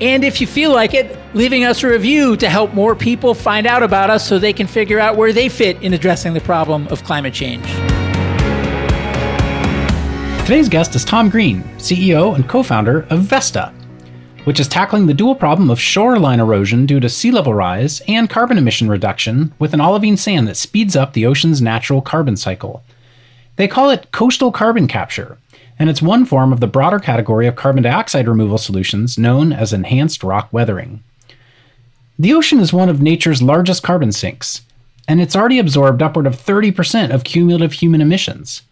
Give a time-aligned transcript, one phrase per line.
[0.00, 3.66] and if you feel like it, leaving us a review to help more people find
[3.66, 6.86] out about us so they can figure out where they fit in addressing the problem
[6.88, 7.66] of climate change.
[10.42, 13.72] Today's guest is Tom Green, CEO and co founder of Vesta,
[14.44, 18.30] which is tackling the dual problem of shoreline erosion due to sea level rise and
[18.30, 22.82] carbon emission reduction with an olivine sand that speeds up the ocean's natural carbon cycle.
[23.56, 25.38] They call it coastal carbon capture
[25.78, 29.72] and it's one form of the broader category of carbon dioxide removal solutions known as
[29.72, 31.02] enhanced rock weathering.
[32.18, 34.62] The ocean is one of nature's largest carbon sinks,
[35.06, 38.62] and it's already absorbed upward of 30% of cumulative human emissions.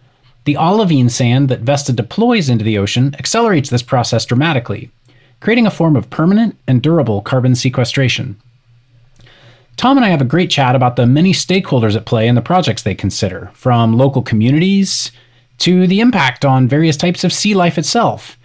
[0.44, 4.91] The olivine sand that Vesta deploys into the ocean accelerates this process dramatically,
[5.41, 8.36] creating a form of permanent and durable carbon sequestration.
[9.76, 12.42] Tom and I have a great chat about the many stakeholders at play in the
[12.42, 15.12] projects they consider, from local communities
[15.58, 18.38] to the impact on various types of sea life itself,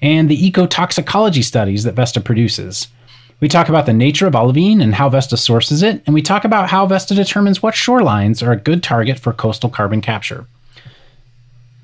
[0.00, 2.88] and the ecotoxicology studies that Vesta produces.
[3.40, 6.44] We talk about the nature of olivine and how Vesta sources it, and we talk
[6.44, 10.46] about how Vesta determines what shorelines are a good target for coastal carbon capture.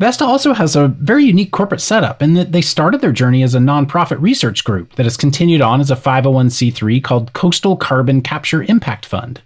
[0.01, 3.55] Vesta also has a very unique corporate setup in that they started their journey as
[3.55, 8.65] a nonprofit research group that has continued on as a 501c3 called Coastal Carbon Capture
[8.65, 9.41] Impact Fund.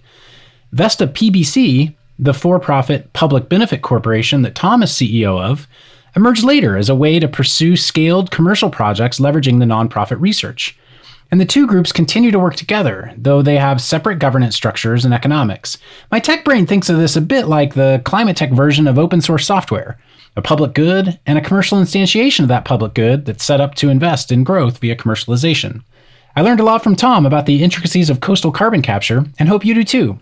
[0.72, 5.68] Vesta PBC the for profit public benefit corporation that Tom is CEO of,
[6.16, 10.76] emerged later as a way to pursue scaled commercial projects leveraging the nonprofit research.
[11.30, 15.12] And the two groups continue to work together, though they have separate governance structures and
[15.12, 15.76] economics.
[16.10, 19.20] My tech brain thinks of this a bit like the climate tech version of open
[19.20, 19.98] source software
[20.36, 23.88] a public good and a commercial instantiation of that public good that's set up to
[23.88, 25.82] invest in growth via commercialization.
[26.36, 29.64] I learned a lot from Tom about the intricacies of coastal carbon capture and hope
[29.64, 30.20] you do too.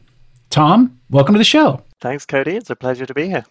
[0.49, 1.83] Tom, welcome to the show.
[2.07, 2.55] Thanks, Cody.
[2.55, 3.45] It's a pleasure to be here.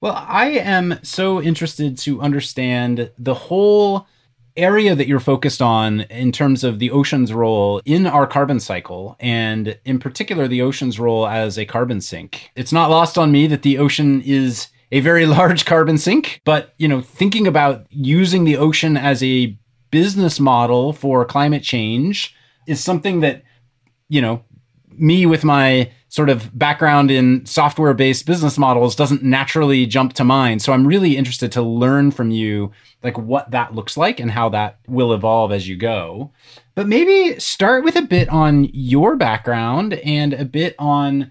[0.00, 4.08] Well, I am so interested to understand the whole
[4.56, 9.14] area that you're focused on in terms of the ocean's role in our carbon cycle
[9.20, 12.50] and in particular the ocean's role as a carbon sink.
[12.56, 16.74] It's not lost on me that the ocean is a very large carbon sink, but
[16.78, 19.56] you know, thinking about using the ocean as a
[19.92, 22.34] business model for climate change
[22.66, 23.44] is something that
[24.08, 24.42] you know,
[24.90, 30.24] me with my sort of background in software based business models doesn't naturally jump to
[30.24, 30.60] mind.
[30.60, 32.72] So I'm really interested to learn from you
[33.04, 36.32] like what that looks like and how that will evolve as you go.
[36.74, 41.30] But maybe start with a bit on your background and a bit on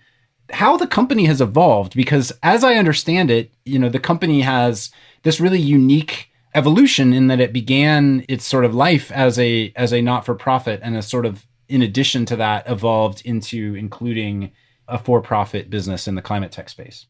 [0.50, 4.92] how the company has evolved because as I understand it, you know, the company has
[5.24, 9.92] this really unique evolution in that it began its sort of life as a as
[9.92, 14.52] a not for profit and a sort of in addition to that evolved into including
[14.90, 17.08] a for profit business in the climate tech space?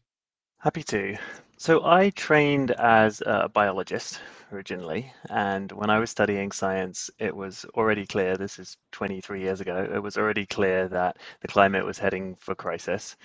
[0.58, 1.16] Happy to.
[1.56, 4.20] So, I trained as a biologist
[4.52, 9.60] originally, and when I was studying science, it was already clear this is 23 years
[9.60, 13.16] ago it was already clear that the climate was heading for crisis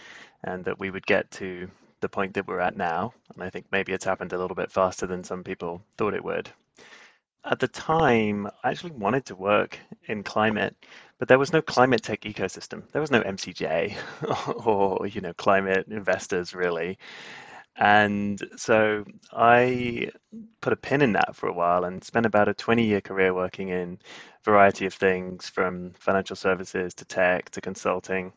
[0.44, 1.70] and that we would get to
[2.02, 3.14] the point that we're at now.
[3.34, 6.24] And I think maybe it's happened a little bit faster than some people thought it
[6.24, 6.50] would.
[7.46, 10.76] At the time, I actually wanted to work in climate
[11.18, 12.90] but there was no climate tech ecosystem.
[12.92, 13.96] There was no MCJ
[14.66, 16.98] or you know climate investors really.
[17.78, 20.12] And so I
[20.62, 23.34] put a pin in that for a while and spent about a 20 year career
[23.34, 28.34] working in a variety of things from financial services to tech to consulting.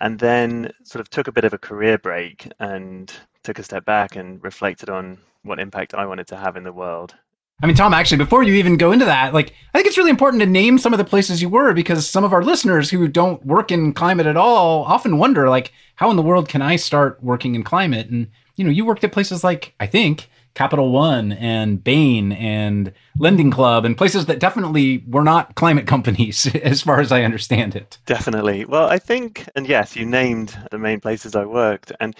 [0.00, 3.84] And then sort of took a bit of a career break and took a step
[3.84, 7.14] back and reflected on what impact I wanted to have in the world
[7.62, 10.10] I mean, Tom, actually, before you even go into that, like, I think it's really
[10.10, 13.06] important to name some of the places you were because some of our listeners who
[13.06, 16.76] don't work in climate at all often wonder, like, how in the world can I
[16.76, 18.08] start working in climate?
[18.08, 22.92] And, you know, you worked at places like, I think, Capital One and Bain and
[23.18, 27.76] Lending Club and places that definitely were not climate companies, as far as I understand
[27.76, 27.98] it.
[28.06, 28.64] Definitely.
[28.64, 31.92] Well, I think, and yes, you named the main places I worked.
[32.00, 32.16] And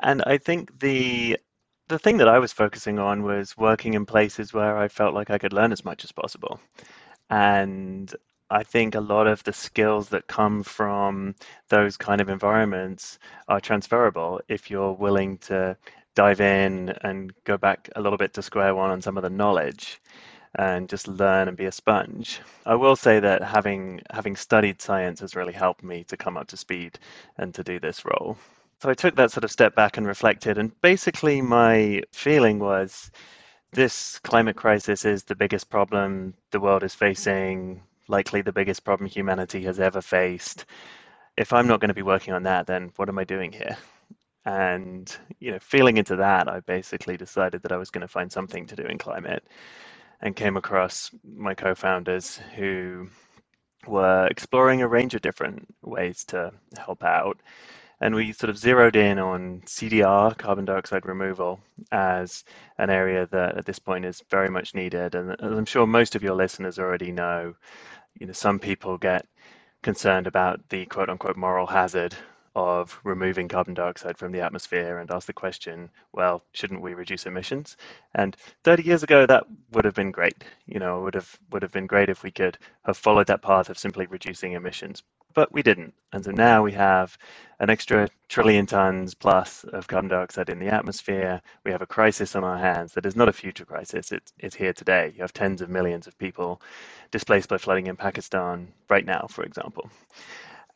[0.00, 1.38] and I think the
[1.88, 5.30] the thing that I was focusing on was working in places where I felt like
[5.30, 6.60] I could learn as much as possible.
[7.30, 8.14] And
[8.50, 11.34] I think a lot of the skills that come from
[11.70, 13.18] those kind of environments
[13.48, 15.76] are transferable if you're willing to
[16.14, 19.30] dive in and go back a little bit to square one on some of the
[19.30, 20.00] knowledge.
[20.56, 22.40] and just learn and be a sponge.
[22.66, 26.48] I will say that having having studied science has really helped me to come up
[26.48, 26.98] to speed
[27.38, 28.38] and to do this role.
[28.80, 33.10] So I took that sort of step back and reflected, and basically my feeling was
[33.72, 39.08] this climate crisis is the biggest problem the world is facing, likely the biggest problem
[39.10, 40.64] humanity has ever faced.
[41.36, 43.76] If I'm not going to be working on that, then what am I doing here?
[44.44, 48.30] And you know, feeling into that, I basically decided that I was going to find
[48.30, 49.44] something to do in climate,
[50.20, 53.08] and came across my co-founders who
[53.88, 57.40] were exploring a range of different ways to help out.
[58.00, 61.60] And we sort of zeroed in on CDR, carbon dioxide removal,
[61.90, 62.44] as
[62.78, 65.14] an area that at this point is very much needed.
[65.14, 67.54] And I'm sure most of your listeners already know,
[68.14, 69.26] you know, some people get
[69.82, 72.14] concerned about the quote unquote moral hazard
[72.54, 77.26] of removing carbon dioxide from the atmosphere and ask the question, well, shouldn't we reduce
[77.26, 77.76] emissions?
[78.14, 80.44] And 30 years ago, that would have been great.
[80.66, 83.70] You know, would have would have been great if we could have followed that path
[83.70, 85.02] of simply reducing emissions,
[85.34, 85.94] but we didn't.
[86.12, 87.16] And so now we have
[87.60, 91.40] an extra trillion tons plus of carbon dioxide in the atmosphere.
[91.64, 94.12] We have a crisis on our hands that is not a future crisis.
[94.12, 95.12] It's it's here today.
[95.14, 96.60] You have tens of millions of people
[97.10, 99.90] displaced by flooding in Pakistan right now, for example.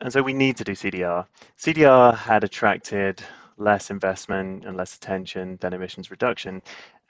[0.02, 1.26] And so we need to do CDR.
[1.56, 3.22] CDR had attracted
[3.56, 6.60] less investment and less attention than emissions reduction.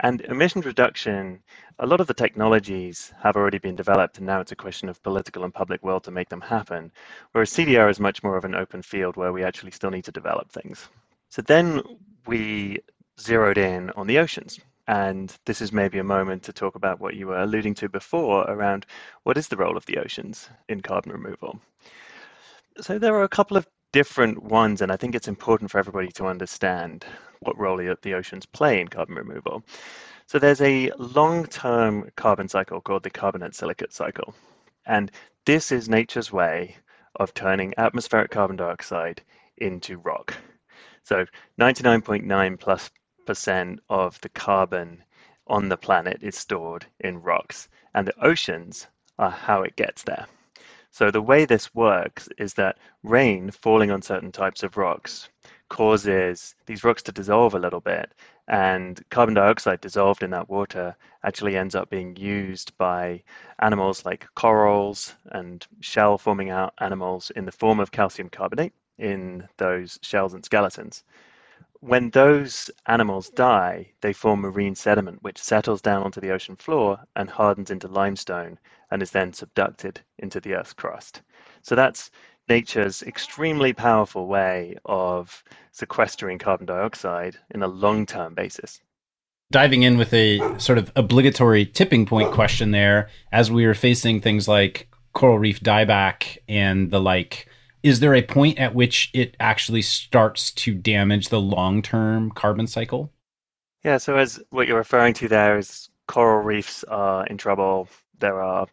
[0.01, 1.43] And emissions reduction,
[1.79, 5.03] a lot of the technologies have already been developed, and now it's a question of
[5.03, 6.93] political and public will to make them happen.
[7.33, 10.13] Whereas CDR is much more of an open field where we actually still need to
[10.13, 10.91] develop things.
[11.31, 11.81] So then
[12.27, 12.81] we
[13.19, 14.61] zeroed in on the oceans.
[14.87, 18.43] And this is maybe a moment to talk about what you were alluding to before
[18.51, 18.85] around
[19.23, 21.59] what is the role of the oceans in carbon removal.
[22.81, 26.09] So there are a couple of different ones, and I think it's important for everybody
[26.13, 27.05] to understand
[27.41, 29.63] what role the oceans play in carbon removal.
[30.27, 34.35] So there's a long-term carbon cycle called the carbonate silicate cycle.
[34.87, 35.11] And
[35.45, 36.77] this is nature's way
[37.17, 39.21] of turning atmospheric carbon dioxide
[39.59, 40.35] into rock.
[41.05, 41.27] So
[41.61, 42.91] 99.9 plus
[43.27, 45.05] percent of the carbon
[45.47, 48.87] on the planet is stored in rocks, and the oceans
[49.19, 50.27] are how it gets there.
[50.93, 55.31] So the way this works is that rain falling on certain types of rocks
[55.71, 58.13] causes these rocks to dissolve a little bit
[58.47, 60.95] and carbon dioxide dissolved in that water
[61.25, 63.23] actually ends up being used by
[63.61, 69.49] animals like corals and shell forming out animals in the form of calcium carbonate in
[69.57, 71.05] those shells and skeletons
[71.83, 77.01] when those animals die, they form marine sediment, which settles down onto the ocean floor
[77.17, 78.57] and hardens into limestone
[78.93, 81.23] and is then subducted into the Earth's crust.
[81.63, 82.13] So that's
[82.49, 85.43] nature's extremely powerful way of
[85.73, 88.81] sequestering carbon dioxide in a long term basis.
[89.51, 94.21] Diving in with a sort of obligatory tipping point question there, as we are facing
[94.21, 97.49] things like coral reef dieback and the like
[97.83, 102.67] is there a point at which it actually starts to damage the long term carbon
[102.67, 103.13] cycle?
[103.85, 107.89] Yeah, so as what you're referring to there is coral reefs are in trouble.
[108.19, 108.67] There are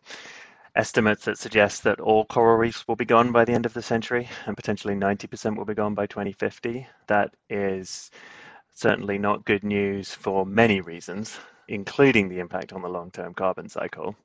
[0.75, 3.81] estimates that suggest that all coral reefs will be gone by the end of the
[3.81, 6.87] century and potentially 90% will be gone by 2050.
[7.07, 8.11] That is
[8.75, 13.67] certainly not good news for many reasons, including the impact on the long term carbon
[13.67, 14.15] cycle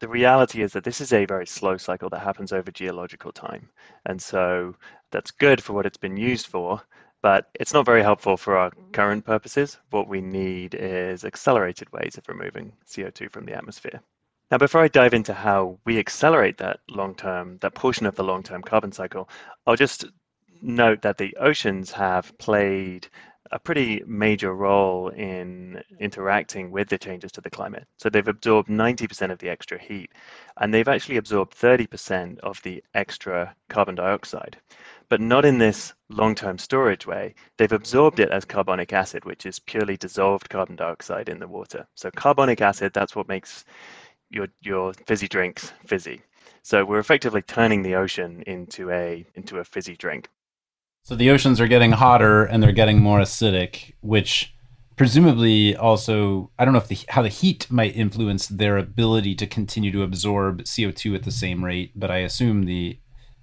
[0.00, 3.68] the reality is that this is a very slow cycle that happens over geological time.
[4.06, 4.74] And so
[5.12, 6.82] that's good for what it's been used for,
[7.22, 9.78] but it's not very helpful for our current purposes.
[9.90, 14.00] What we need is accelerated ways of removing CO2 from the atmosphere.
[14.50, 18.24] Now, before I dive into how we accelerate that long term, that portion of the
[18.24, 19.28] long term carbon cycle,
[19.66, 20.06] I'll just
[20.62, 23.06] note that the oceans have played
[23.52, 27.86] a pretty major role in interacting with the changes to the climate.
[27.96, 30.12] So they've absorbed 90% of the extra heat,
[30.58, 34.58] and they've actually absorbed 30% of the extra carbon dioxide.
[35.08, 37.34] But not in this long term storage way.
[37.56, 41.86] They've absorbed it as carbonic acid, which is purely dissolved carbon dioxide in the water.
[41.94, 43.64] So, carbonic acid, that's what makes
[44.30, 46.22] your, your fizzy drinks fizzy.
[46.62, 50.28] So, we're effectively turning the ocean into a, into a fizzy drink.
[51.02, 54.54] So the oceans are getting hotter and they're getting more acidic, which
[54.96, 59.46] presumably also I don't know if the how the heat might influence their ability to
[59.46, 62.98] continue to absorb CO2 at the same rate, but I assume the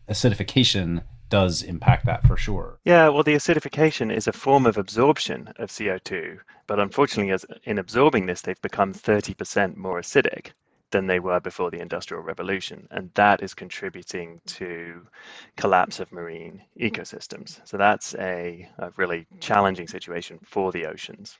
[0.07, 2.79] acidification does impact that for sure.
[2.85, 6.37] Yeah, well, the acidification is a form of absorption of CO2,
[6.67, 10.51] but unfortunately, as in absorbing this, they've become 30% more acidic
[10.91, 12.87] than they were before the Industrial Revolution.
[12.91, 15.05] And that is contributing to
[15.57, 17.59] collapse of marine ecosystems.
[17.65, 21.37] So that's a, a really challenging situation for the oceans.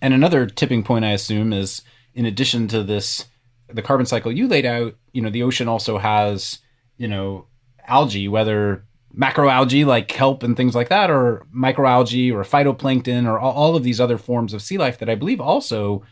[0.00, 1.82] And another tipping point, I assume, is
[2.14, 3.26] in addition to this,
[3.68, 6.60] the carbon cycle you laid out, you know, the ocean also has,
[6.96, 7.46] you know,
[7.86, 8.84] algae, whether
[9.16, 14.00] macroalgae like kelp and things like that, or microalgae or phytoplankton or all of these
[14.00, 16.02] other forms of sea life that I believe also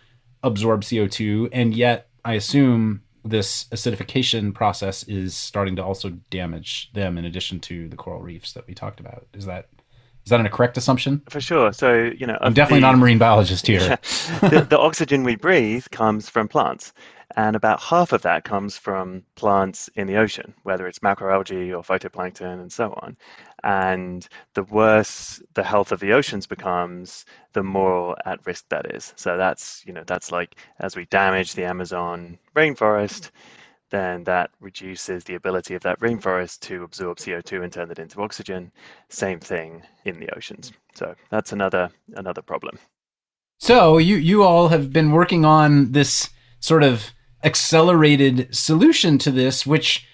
[0.43, 1.49] absorb CO2.
[1.53, 7.61] And yet, I assume this acidification process is starting to also damage them in addition
[7.61, 9.27] to the coral reefs that we talked about.
[9.35, 9.69] Is that
[10.25, 11.23] is that a correct assumption?
[11.31, 11.73] For sure.
[11.73, 13.81] So, you know, I'm definitely the, not a marine biologist here.
[13.81, 16.93] Yeah, the, the oxygen we breathe comes from plants.
[17.37, 21.83] And about half of that comes from plants in the ocean, whether it's macroalgae or
[21.83, 23.17] phytoplankton and so on.
[23.65, 29.13] And the worse the health of the oceans becomes, the more at risk that is.
[29.17, 33.31] So that's, you know, that's like as we damage the Amazon rainforest,
[33.91, 38.23] then that reduces the ability of that rainforest to absorb CO2 and turn it into
[38.23, 38.73] oxygen.
[39.09, 40.73] Same thing in the oceans.
[40.95, 42.79] So that's another another problem.
[43.59, 46.31] So you you all have been working on this
[46.61, 47.13] sort of
[47.45, 50.07] accelerated solution to this, which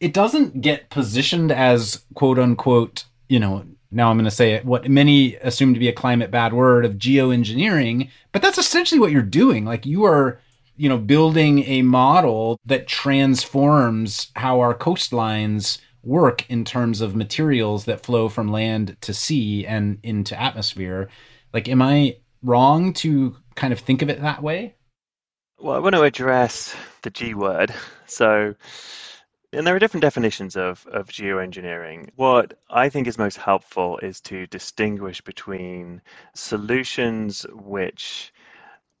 [0.00, 4.64] it doesn't get positioned as quote unquote, you know, now I'm going to say it,
[4.64, 9.12] what many assume to be a climate bad word of geoengineering, but that's essentially what
[9.12, 9.64] you're doing.
[9.64, 10.40] Like you are,
[10.76, 17.84] you know, building a model that transforms how our coastlines work in terms of materials
[17.84, 21.08] that flow from land to sea and into atmosphere.
[21.52, 24.74] Like, am I wrong to kind of think of it that way?
[25.62, 27.72] Well, I want to address the G word.
[28.06, 28.56] So,
[29.52, 32.10] and there are different definitions of, of geoengineering.
[32.16, 36.02] What I think is most helpful is to distinguish between
[36.34, 38.34] solutions which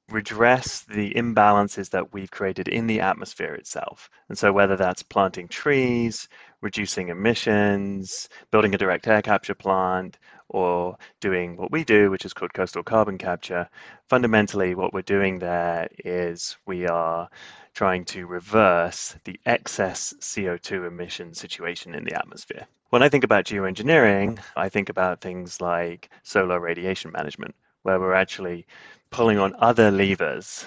[0.08, 4.08] redress the imbalances that we've created in the atmosphere itself.
[4.28, 6.28] And so, whether that's planting trees,
[6.60, 10.18] reducing emissions, building a direct air capture plant,
[10.52, 13.68] or doing what we do, which is called coastal carbon capture,
[14.08, 17.28] fundamentally what we're doing there is we are
[17.74, 22.66] trying to reverse the excess CO2 emission situation in the atmosphere.
[22.90, 28.12] When I think about geoengineering, I think about things like solar radiation management, where we're
[28.14, 28.66] actually
[29.10, 30.66] pulling on other levers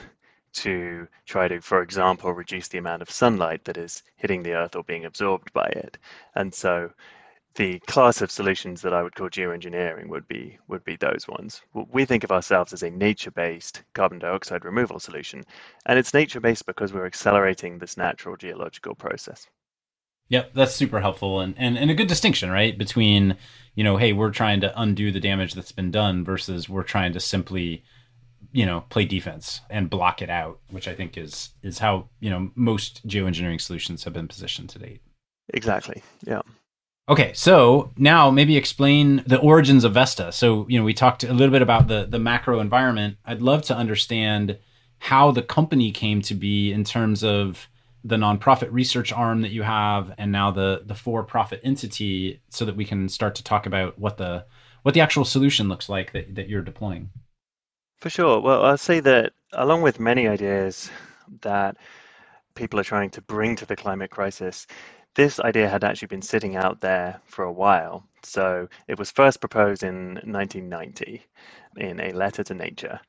[0.53, 4.75] to try to, for example, reduce the amount of sunlight that is hitting the earth
[4.75, 5.97] or being absorbed by it.
[6.33, 6.91] And so
[7.55, 11.61] the class of solutions that I would call geoengineering would be would be those ones.
[11.73, 15.43] We think of ourselves as a nature-based carbon dioxide removal solution,
[15.85, 19.47] and it's nature-based because we're accelerating this natural geological process.
[20.29, 22.75] Yep, that's super helpful and, and, and a good distinction, right?
[22.75, 23.37] Between,
[23.75, 27.13] you know, hey, we're trying to undo the damage that's been done versus we're trying
[27.13, 27.83] to simply,
[28.51, 32.29] you know, play defense and block it out, which I think is is how, you
[32.29, 35.01] know, most geoengineering solutions have been positioned to date.
[35.53, 36.01] Exactly.
[36.25, 36.41] Yeah.
[37.07, 40.31] Okay, so now maybe explain the origins of Vesta.
[40.31, 43.17] So, you know, we talked a little bit about the the macro environment.
[43.25, 44.57] I'd love to understand
[44.97, 47.67] how the company came to be in terms of
[48.03, 52.75] the nonprofit research arm that you have and now the the for-profit entity so that
[52.75, 54.45] we can start to talk about what the
[54.81, 57.09] what the actual solution looks like that, that you're deploying.
[57.97, 58.39] For sure.
[58.39, 60.89] Well, I'll say that along with many ideas
[61.41, 61.77] that
[62.55, 64.67] people are trying to bring to the climate crisis,
[65.15, 68.03] this idea had actually been sitting out there for a while.
[68.23, 71.25] So it was first proposed in 1990
[71.77, 72.99] in a letter to Nature.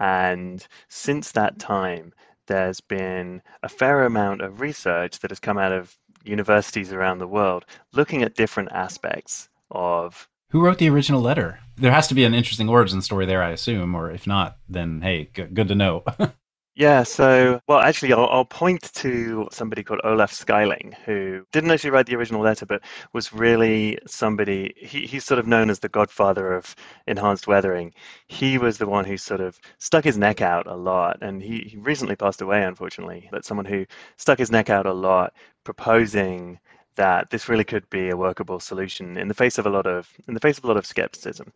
[0.00, 2.12] And since that time,
[2.46, 7.28] there's been a fair amount of research that has come out of universities around the
[7.28, 10.28] world looking at different aspects of.
[10.50, 11.60] Who wrote the original letter?
[11.76, 15.00] There has to be an interesting origin story there, I assume, or if not, then
[15.02, 16.04] hey, good to know.
[16.76, 21.90] Yeah, so, well, actually, I'll, I'll, point to somebody called Olaf Schuiling, who didn't actually
[21.90, 25.88] write the original letter, but was really somebody, he, he's sort of known as the
[25.88, 26.74] godfather of
[27.06, 27.94] enhanced weathering.
[28.26, 31.60] He was the one who sort of stuck his neck out a lot, and he,
[31.60, 36.58] he recently passed away, unfortunately, but someone who stuck his neck out a lot proposing
[36.96, 40.08] that this really could be a workable solution in the face of a lot of
[40.28, 41.52] in the face of a lot of skepticism.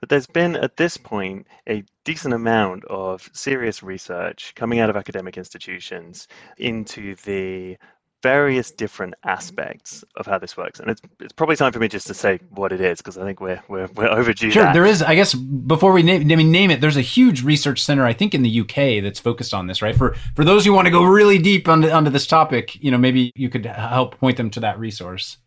[0.00, 4.96] But there's been, at this point, a decent amount of serious research coming out of
[4.96, 6.26] academic institutions
[6.56, 7.76] into the
[8.22, 10.80] various different aspects of how this works.
[10.80, 13.24] And it's, it's probably time for me just to say what it is because I
[13.24, 14.50] think we're we're, we're overdue.
[14.50, 14.74] Sure, that.
[14.74, 15.02] there is.
[15.02, 18.12] I guess before we name, I mean, name it, there's a huge research center I
[18.12, 19.82] think in the UK that's focused on this.
[19.82, 22.90] Right for for those who want to go really deep onto onto this topic, you
[22.90, 25.38] know, maybe you could help point them to that resource.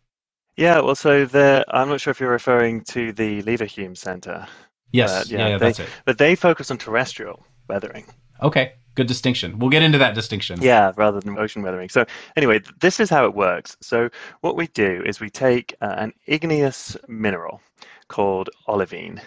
[0.56, 4.46] Yeah, well, so the I'm not sure if you're referring to the Leverhulme Center.
[4.92, 5.88] Yes, yeah, yeah, yeah they, that's it.
[6.04, 8.06] But they focus on terrestrial weathering.
[8.42, 9.58] Okay, good distinction.
[9.58, 10.60] We'll get into that distinction.
[10.62, 11.88] Yeah, rather than ocean weathering.
[11.88, 12.04] So
[12.36, 13.76] anyway, this is how it works.
[13.80, 14.10] So
[14.42, 17.60] what we do is we take uh, an igneous mineral
[18.08, 19.20] called olivine.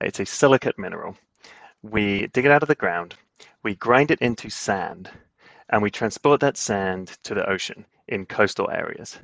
[0.00, 1.16] It's a silicate mineral.
[1.82, 3.14] We dig it out of the ground.
[3.62, 5.10] we grind it into sand
[5.70, 9.18] and we transport that sand to the ocean in coastal areas.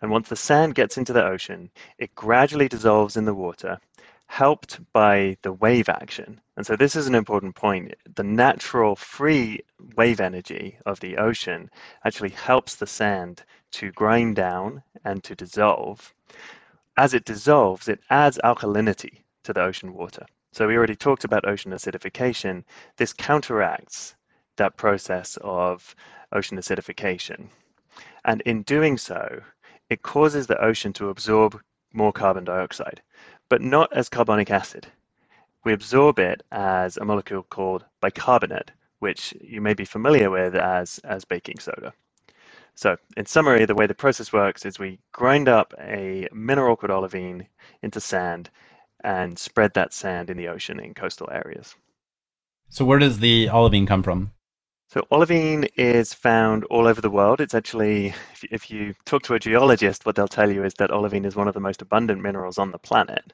[0.00, 3.78] And once the sand gets into the ocean, it gradually dissolves in the water,
[4.26, 6.40] helped by the wave action.
[6.56, 7.94] And so, this is an important point.
[8.14, 9.60] The natural free
[9.96, 11.70] wave energy of the ocean
[12.04, 16.14] actually helps the sand to grind down and to dissolve.
[16.96, 20.24] As it dissolves, it adds alkalinity to the ocean water.
[20.52, 22.64] So, we already talked about ocean acidification.
[22.96, 24.14] This counteracts
[24.56, 25.94] that process of
[26.32, 27.48] ocean acidification.
[28.24, 29.42] And in doing so,
[29.92, 31.60] it causes the ocean to absorb
[31.92, 33.02] more carbon dioxide,
[33.50, 34.86] but not as carbonic acid.
[35.64, 38.70] We absorb it as a molecule called bicarbonate,
[39.00, 41.92] which you may be familiar with as, as baking soda.
[42.74, 46.90] So, in summary, the way the process works is we grind up a mineral called
[46.90, 47.46] olivine
[47.82, 48.48] into sand
[49.04, 51.74] and spread that sand in the ocean in coastal areas.
[52.70, 54.32] So, where does the olivine come from?
[54.92, 57.40] So olivine is found all over the world.
[57.40, 60.90] It's actually, if, if you talk to a geologist, what they'll tell you is that
[60.90, 63.32] olivine is one of the most abundant minerals on the planet.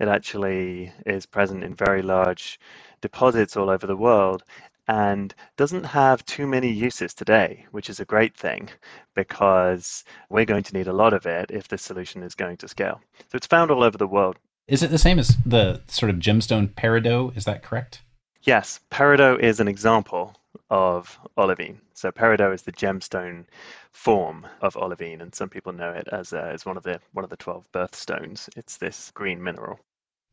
[0.00, 2.58] It actually is present in very large
[3.02, 4.44] deposits all over the world
[4.88, 8.70] and doesn't have too many uses today, which is a great thing
[9.14, 12.66] because we're going to need a lot of it if the solution is going to
[12.66, 12.98] scale.
[13.30, 14.38] So it's found all over the world.
[14.66, 17.36] Is it the same as the sort of gemstone peridot?
[17.36, 18.00] Is that correct?
[18.44, 20.34] Yes, peridot is an example
[20.70, 21.80] of olivine.
[21.94, 23.44] So peridot is the gemstone
[23.92, 27.24] form of olivine, and some people know it as uh, as one of the one
[27.24, 28.48] of the twelve birthstones.
[28.56, 29.78] It's this green mineral.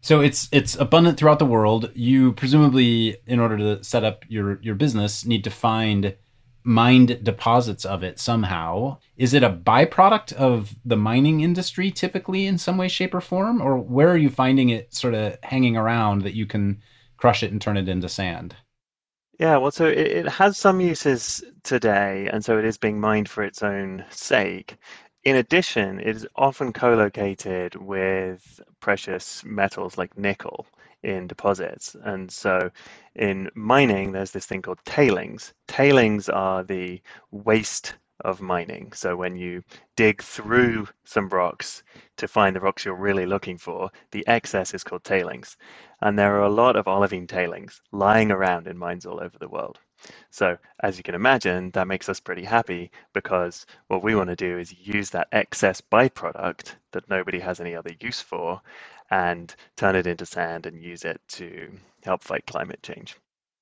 [0.01, 1.91] So it's it's abundant throughout the world.
[1.93, 6.15] You presumably, in order to set up your your business, need to find
[6.63, 8.97] mined deposits of it somehow.
[9.17, 13.61] Is it a byproduct of the mining industry typically in some way, shape, or form?
[13.61, 16.81] Or where are you finding it sort of hanging around that you can
[17.17, 18.55] crush it and turn it into sand?
[19.41, 23.27] Yeah, well, so it, it has some uses today, and so it is being mined
[23.29, 24.77] for its own sake.
[25.23, 30.65] In addition, it is often co-located with precious metals like nickel
[31.03, 31.95] in deposits.
[32.03, 32.71] And so
[33.15, 35.53] in mining, there's this thing called tailings.
[35.67, 37.01] Tailings are the
[37.31, 38.93] waste of mining.
[38.93, 39.63] So when you
[39.95, 41.83] dig through some rocks
[42.17, 45.57] to find the rocks you're really looking for, the excess is called tailings.
[46.01, 49.49] And there are a lot of olivine tailings lying around in mines all over the
[49.49, 49.79] world.
[50.31, 54.35] So as you can imagine, that makes us pretty happy because what we want to
[54.35, 58.61] do is use that excess byproduct that nobody has any other use for
[59.11, 61.71] and turn it into sand and use it to
[62.03, 63.15] help fight climate change.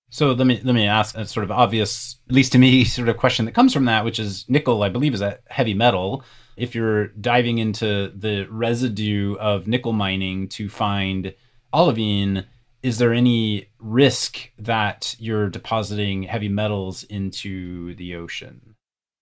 [0.09, 3.09] So let me let me ask a sort of obvious, at least to me, sort
[3.09, 4.83] of question that comes from that, which is nickel.
[4.83, 6.23] I believe is a heavy metal.
[6.57, 11.33] If you're diving into the residue of nickel mining to find
[11.73, 12.45] olivine,
[12.83, 18.75] is there any risk that you're depositing heavy metals into the ocean?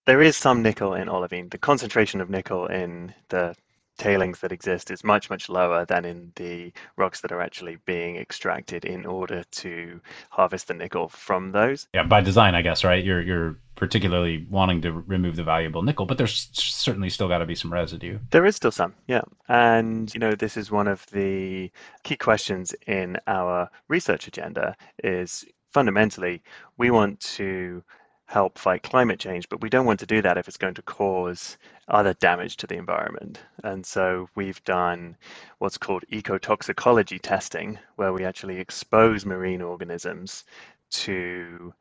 [0.06, 1.50] There is some nickel in olivine.
[1.50, 3.56] The concentration of nickel in the
[3.98, 8.18] tailings that exist is much much lower than in the rocks that are actually being
[8.18, 11.88] extracted in order to harvest the nickel from those.
[11.94, 13.04] Yeah, by design, I guess, right?
[13.04, 17.46] You're you're particularly wanting to remove the valuable nickel, but there's certainly still got to
[17.46, 18.18] be some residue.
[18.32, 19.22] There is still some, yeah.
[19.48, 21.72] And you know, this is one of the
[22.04, 26.42] key questions in our research agenda is fundamentally
[26.78, 27.84] we want to
[28.28, 30.82] help fight climate change, but we don't want to do that if it's going to
[30.82, 33.40] cause other damage to the environment.
[33.64, 35.16] And so we've done
[35.60, 40.44] what's called ecotoxicology testing, where we actually expose marine organisms
[40.90, 41.74] to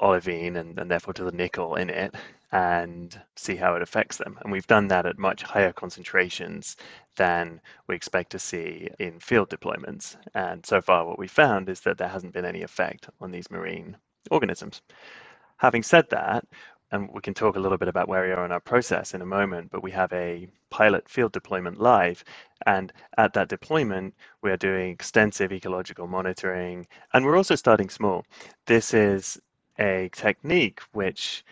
[0.00, 2.14] olivine and, and therefore to the nickel in it
[2.52, 4.38] and see how it affects them.
[4.42, 6.76] And we've done that at much higher concentrations
[7.16, 10.16] than we expect to see in field deployments.
[10.34, 13.50] And so far, what we found is that there hasn't been any effect on these
[13.50, 13.96] marine
[14.30, 14.80] organisms.
[15.58, 16.44] Having said that,
[16.90, 19.20] and we can talk a little bit about where we are in our process in
[19.22, 22.24] a moment, but we have a pilot field deployment live.
[22.66, 28.24] And at that deployment, we are doing extensive ecological monitoring, and we're also starting small.
[28.66, 29.40] This is
[29.78, 31.44] a technique which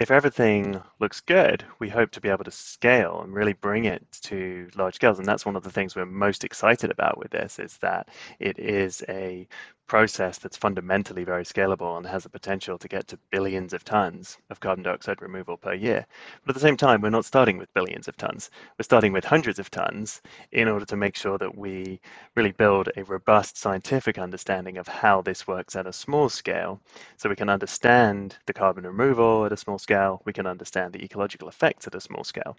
[0.00, 4.02] if everything looks good, we hope to be able to scale and really bring it
[4.22, 5.18] to large scales.
[5.18, 8.58] And that's one of the things we're most excited about with this is that it
[8.58, 9.46] is a
[9.90, 14.38] process that's fundamentally very scalable and has the potential to get to billions of tons
[14.48, 16.06] of carbon dioxide removal per year.
[16.44, 18.50] But at the same time, we're not starting with billions of tons.
[18.78, 20.22] We're starting with hundreds of tons
[20.52, 22.00] in order to make sure that we
[22.36, 26.80] really build a robust scientific understanding of how this works at a small scale
[27.16, 31.02] so we can understand the carbon removal at a small scale, we can understand the
[31.02, 32.56] ecological effects at a small scale.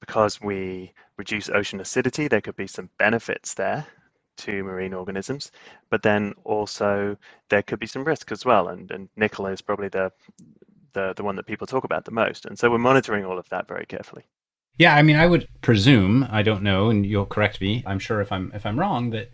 [0.00, 3.86] Because we reduce ocean acidity, there could be some benefits there
[4.38, 5.52] to marine organisms,
[5.90, 7.16] but then also
[7.48, 8.68] there could be some risk as well.
[8.68, 10.12] And, and nickel is probably the,
[10.92, 12.46] the the one that people talk about the most.
[12.46, 14.24] And so we're monitoring all of that very carefully.
[14.78, 17.84] Yeah, I mean, I would presume, I don't know, and you'll correct me.
[17.86, 19.30] I'm sure if I'm if I'm wrong that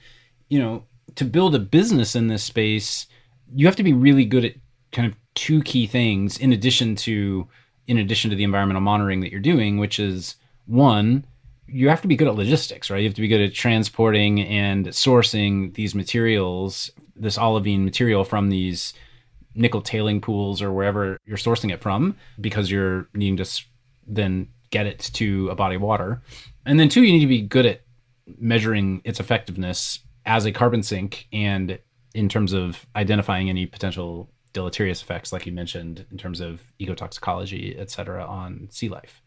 [0.51, 0.85] you know,
[1.15, 3.07] to build a business in this space,
[3.55, 4.55] you have to be really good at
[4.93, 7.49] kind of two key things in addition to
[7.87, 10.37] in addition to the environmental monitoring that you're doing, which is
[10.67, 11.25] one,
[11.73, 12.99] you have to be good at logistics, right?
[12.99, 18.49] You have to be good at transporting and sourcing these materials, this olivine material from
[18.49, 18.93] these
[19.55, 23.63] nickel tailing pools or wherever you're sourcing it from, because you're needing to
[24.07, 26.23] then get it to a body of water.
[26.67, 27.83] And then two, you need to be good at
[28.39, 31.79] measuring its effectiveness as a carbon sink and
[32.15, 37.79] in terms of identifying any potential deleterious effects, like you mentioned, in terms of ecotoxicology,
[37.79, 39.23] et cetera, on sea life.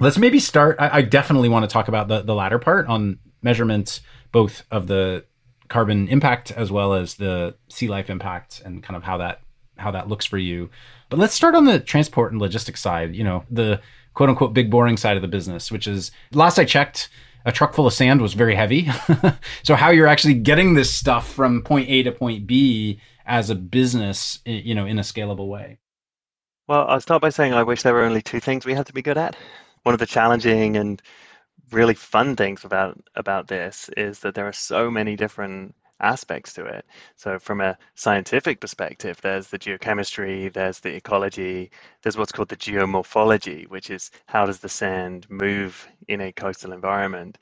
[0.00, 0.76] Let's maybe start.
[0.78, 4.00] I, I definitely want to talk about the, the latter part on measurements,
[4.32, 5.24] both of the
[5.68, 9.40] carbon impact as well as the sea life impact and kind of how that
[9.76, 10.70] how that looks for you.
[11.08, 13.80] But let's start on the transport and logistics side, you know, the
[14.14, 17.08] quote unquote big boring side of the business, which is last I checked,
[17.44, 18.88] a truck full of sand was very heavy.
[19.62, 23.54] so how you're actually getting this stuff from point A to point B as a
[23.54, 25.78] business, you know, in a scalable way.
[26.68, 28.94] Well, I'll start by saying I wish there were only two things we had to
[28.94, 29.36] be good at.
[29.84, 31.00] One of the challenging and
[31.70, 36.64] really fun things about about this is that there are so many different aspects to
[36.64, 36.86] it.
[37.16, 41.70] So, from a scientific perspective, there's the geochemistry, there's the ecology,
[42.02, 46.72] there's what's called the geomorphology, which is how does the sand move in a coastal
[46.72, 47.38] environment.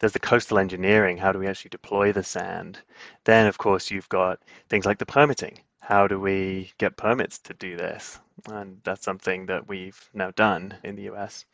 [0.00, 2.80] There's the coastal engineering, how do we actually deploy the sand?
[3.24, 5.60] Then, of course, you've got things like the permitting.
[5.80, 8.18] How do we get permits to do this?
[8.48, 11.44] And that's something that we've now done in the US.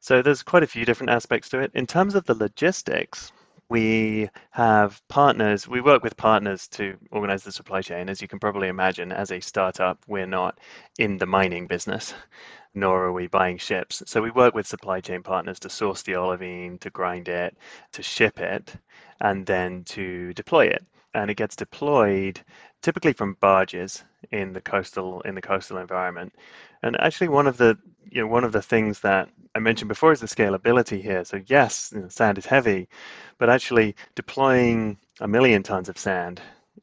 [0.00, 1.70] So there's quite a few different aspects to it.
[1.74, 3.32] In terms of the logistics,
[3.70, 8.08] we have partners, we work with partners to organize the supply chain.
[8.08, 10.58] As you can probably imagine, as a startup, we're not
[10.98, 12.12] in the mining business,
[12.74, 14.02] nor are we buying ships.
[14.06, 17.56] So we work with supply chain partners to source the olivine, to grind it,
[17.92, 18.74] to ship it,
[19.20, 20.84] and then to deploy it.
[21.14, 22.40] And it gets deployed
[22.82, 26.34] typically from barges in the coastal in the coastal environment.
[26.82, 27.78] And actually, one of the
[28.10, 31.24] you know one of the things that I mentioned before is the scalability here.
[31.24, 32.88] So yes, you know, sand is heavy,
[33.38, 36.40] but actually deploying a million tons of sand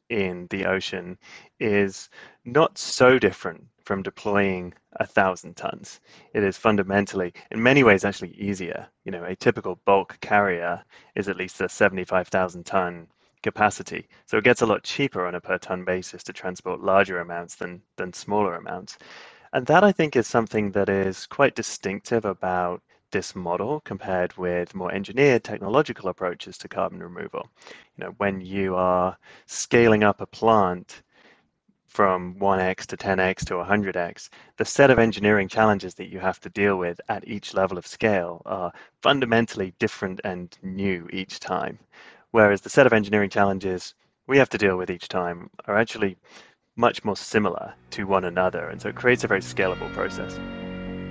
[0.08, 1.18] in the ocean
[1.60, 2.10] is
[2.44, 6.00] not so different from deploying a thousand tons.
[6.34, 8.86] It is fundamentally, in many ways, actually easier.
[9.04, 13.08] You know, a typical bulk carrier is at least a 75,000 ton
[13.42, 14.08] capacity.
[14.26, 17.56] So it gets a lot cheaper on a per ton basis to transport larger amounts
[17.56, 18.98] than, than smaller amounts.
[19.52, 24.74] And that I think is something that is quite distinctive about this model compared with
[24.74, 27.48] more engineered technological approaches to carbon removal.
[27.96, 31.02] You know, when you are scaling up a plant
[31.86, 36.48] from 1x to 10x to 100x, the set of engineering challenges that you have to
[36.48, 41.78] deal with at each level of scale are fundamentally different and new each time.
[42.32, 43.94] Whereas the set of engineering challenges
[44.26, 46.16] we have to deal with each time are actually
[46.76, 48.68] much more similar to one another.
[48.68, 50.38] And so it creates a very scalable process.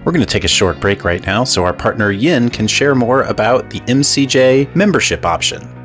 [0.03, 2.95] We're going to take a short break right now so our partner Yin can share
[2.95, 5.80] more about the MCJ membership option.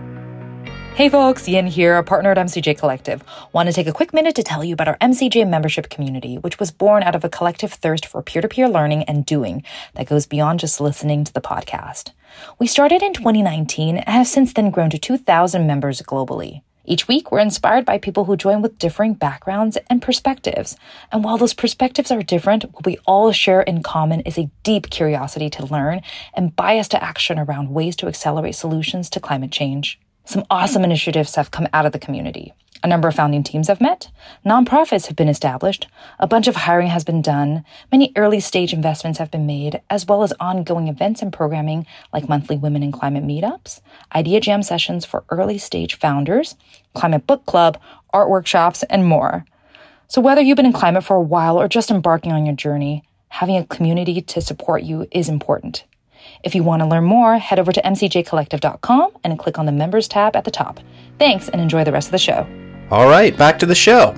[0.97, 3.23] Hey folks, Yin here, a partner at MCJ Collective.
[3.53, 6.59] Want to take a quick minute to tell you about our MCJ membership community, which
[6.59, 10.07] was born out of a collective thirst for peer to peer learning and doing that
[10.07, 12.13] goes beyond just listening to the podcast.
[12.59, 16.63] We started in 2019 and have since then grown to 2,000 members globally.
[16.87, 20.79] Each week, we're inspired by people who join with differing backgrounds and perspectives.
[21.13, 24.89] And while those perspectives are different, what we all share in common is a deep
[24.89, 26.01] curiosity to learn
[26.33, 30.01] and bias to action around ways to accelerate solutions to climate change.
[30.27, 32.53] Some awesome initiatives have come out of the community.
[32.83, 34.11] A number of founding teams have met,
[34.45, 35.87] nonprofits have been established,
[36.19, 40.05] a bunch of hiring has been done, many early stage investments have been made, as
[40.05, 43.81] well as ongoing events and programming like monthly women in climate meetups,
[44.17, 46.57] idea jam sessions for early stage founders,
[46.93, 47.79] climate book club,
[48.13, 49.45] art workshops, and more.
[50.09, 53.05] So whether you've been in climate for a while or just embarking on your journey,
[53.29, 55.85] having a community to support you is important.
[56.43, 60.09] If you want to learn more, head over to mcjcollective.com and click on the members
[60.09, 60.81] tab at the top.
[61.19, 62.47] Thanks and enjoy the rest of the show.
[62.91, 64.15] All right, back to the show.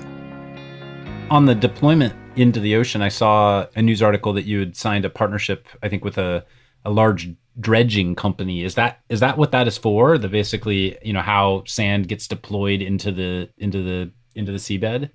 [1.29, 5.05] On the deployment into the ocean, I saw a news article that you had signed
[5.05, 6.45] a partnership, I think, with a,
[6.85, 7.29] a large
[7.59, 8.63] dredging company.
[8.63, 10.17] Is that is that what that is for?
[10.17, 15.09] The basically, you know, how sand gets deployed into the into the into the seabed?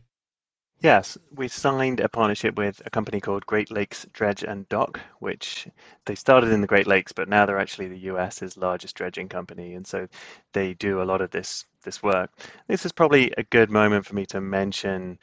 [0.80, 5.66] Yes, we signed a partnership with a company called Great Lakes Dredge and Dock, which
[6.04, 9.74] they started in the Great Lakes, but now they're actually the US's largest dredging company,
[9.74, 10.06] and so
[10.52, 12.30] they do a lot of this this work.
[12.68, 15.18] This is probably a good moment for me to mention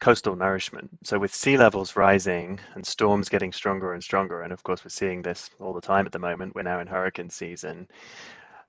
[0.00, 0.90] coastal nourishment.
[1.02, 4.90] So with sea levels rising and storms getting stronger and stronger, and of course we're
[4.90, 6.54] seeing this all the time at the moment.
[6.54, 7.88] We're now in hurricane season.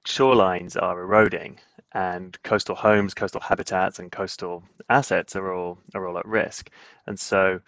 [0.08, 1.60] Shorelines are eroding,
[1.92, 6.70] and coastal homes, coastal habitats, and coastal assets are all are all at risk.
[7.06, 7.60] And so,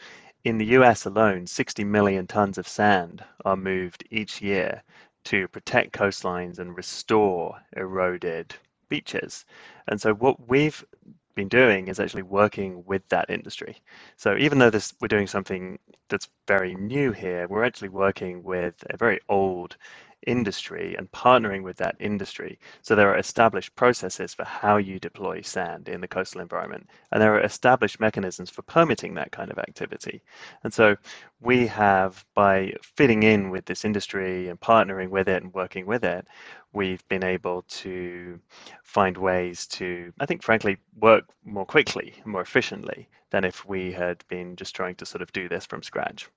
[0.45, 1.05] in the U.S.
[1.05, 4.83] alone, 60 million tons of sand are moved each year
[5.25, 8.55] to protect coastlines and restore eroded
[8.87, 9.45] beaches.
[9.89, 10.85] And so, what we've
[11.39, 13.77] been doing is actually working with that industry.
[14.17, 18.75] So even though this we're doing something that's very new here, we're actually working with
[18.89, 19.77] a very old
[20.27, 22.59] industry and partnering with that industry.
[22.81, 27.21] So there are established processes for how you deploy sand in the coastal environment, and
[27.21, 30.21] there are established mechanisms for permitting that kind of activity.
[30.63, 30.95] And so
[31.41, 36.03] we have, by fitting in with this industry and partnering with it and working with
[36.03, 36.27] it,
[36.73, 38.39] we've been able to
[38.83, 44.23] find ways to, I think, frankly, work more quickly, more efficiently than if we had
[44.27, 46.29] been just trying to sort of do this from scratch.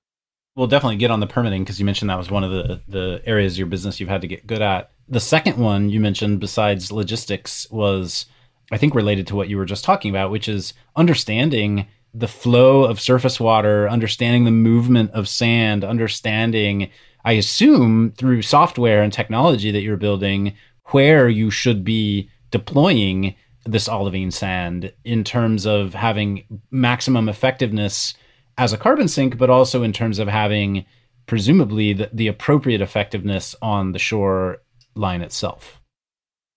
[0.55, 3.21] We'll definitely get on the permitting because you mentioned that was one of the, the
[3.25, 4.91] areas of your business you've had to get good at.
[5.09, 8.27] The second one you mentioned, besides logistics, was
[8.71, 12.83] I think related to what you were just talking about, which is understanding the flow
[12.83, 16.91] of surface water, understanding the movement of sand, understanding,
[17.25, 20.55] I assume, through software and technology that you're building,
[20.87, 23.35] where you should be deploying
[23.65, 28.13] this olivine sand in terms of having maximum effectiveness
[28.57, 30.85] as a carbon sink, but also in terms of having
[31.25, 34.61] presumably the, the appropriate effectiveness on the shore
[34.95, 35.81] line itself.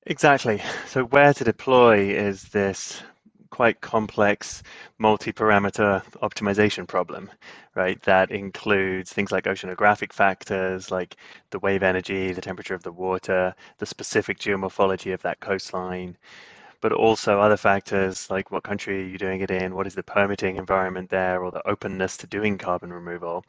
[0.06, 0.62] Exactly.
[0.86, 3.02] So, where to deploy is this
[3.50, 4.62] quite complex
[4.98, 7.30] multi parameter optimization problem,
[7.74, 8.00] right?
[8.02, 11.16] That includes things like oceanographic factors, like
[11.50, 16.16] the wave energy, the temperature of the water, the specific geomorphology of that coastline
[16.86, 20.04] but also other factors like what country are you doing it in, what is the
[20.04, 23.44] permitting environment there, or the openness to doing carbon removal.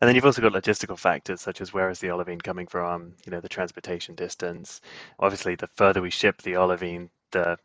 [0.00, 3.12] And then you've also got logistical factors such as where is the olivine coming from,
[3.24, 4.80] you know, the transportation distance.
[5.18, 7.58] Obviously, the further we ship the olivine, the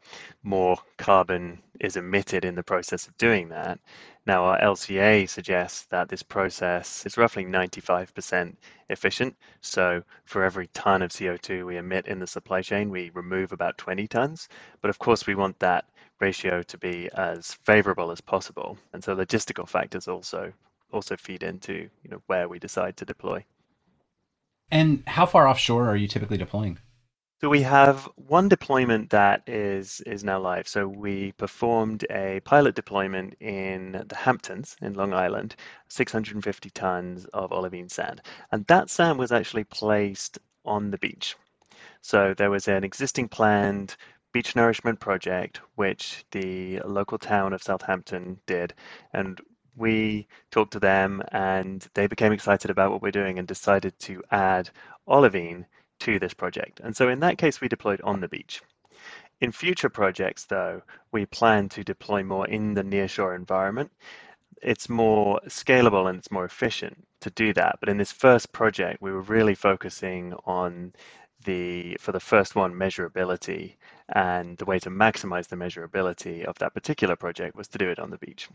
[0.44, 3.80] more carbon is emitted in the process of doing that.
[4.26, 8.56] Now, our LCA suggests that this process is roughly 95%
[8.90, 9.36] efficient.
[9.62, 13.78] So, for every ton of CO2 we emit in the supply chain, we remove about
[13.78, 14.48] 20 tons.
[14.82, 15.86] But of course, we want that
[16.20, 18.78] ratio to be as favorable as possible.
[18.94, 20.54] And so, logistical factors also
[20.94, 23.44] also feed into you know where we decide to deploy.
[24.70, 26.80] And how far offshore are you typically deploying?
[27.42, 30.68] So we have one deployment that is is now live.
[30.68, 35.56] So we performed a pilot deployment in the Hamptons in Long Island,
[35.88, 41.36] 650 tons of olivine sand, and that sand was actually placed on the beach.
[42.02, 43.96] So there was an existing planned
[44.34, 48.76] beach nourishment project which the local town of Southampton did,
[49.14, 49.42] and
[49.76, 54.22] we talked to them, and they became excited about what we're doing and decided to
[54.30, 54.70] add
[55.08, 55.66] olivine
[56.02, 56.80] to this project.
[56.84, 58.62] And so in that case, we deployed on the beach.
[59.40, 63.92] In future projects, though, we plan to deploy more in the nearshore environment.
[64.62, 67.78] It's more scalable and it's more efficient to do that.
[67.80, 70.94] But in this first project, we were really focusing on
[71.46, 73.78] the, for the first one, measurability.
[74.14, 78.00] And the way to maximize the measurability of that particular project was to do it
[78.00, 78.48] on the beach.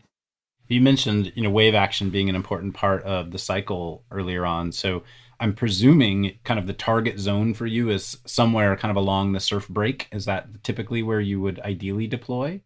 [0.67, 4.71] You mentioned, you know, wave action being an important part of the cycle earlier on.
[4.71, 5.03] So
[5.39, 9.39] I'm presuming kind of the target zone for you is somewhere kind of along the
[9.39, 10.07] surf break.
[10.11, 12.61] Is that typically where you would ideally deploy?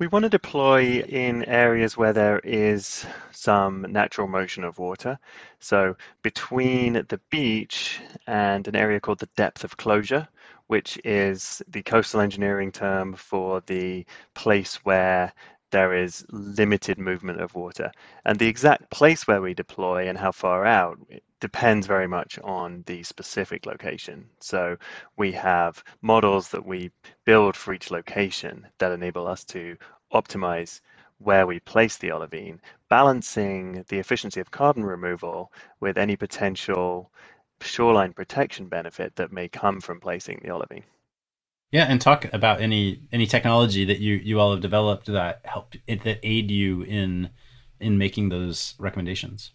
[0.00, 5.16] We want to deploy in areas where there is some natural motion of water.
[5.60, 10.26] So between the beach and an area called the depth of closure,
[10.66, 15.32] which is the coastal engineering term for the place where
[15.70, 17.92] there is limited movement of water.
[18.24, 20.98] And the exact place where we deploy and how far out
[21.40, 24.26] depends very much on the specific location.
[24.40, 24.76] So
[25.18, 26.90] we have models that we
[27.26, 29.76] build for each location that enable us to
[30.12, 30.80] optimize
[31.18, 37.10] where we place the olivine, balancing the efficiency of carbon removal with any potential
[37.60, 40.84] shoreline protection benefit that may come from placing the olivine.
[41.74, 45.74] Yeah, and talk about any any technology that you you all have developed that help
[45.88, 47.30] that aid you in
[47.80, 49.50] in making those recommendations.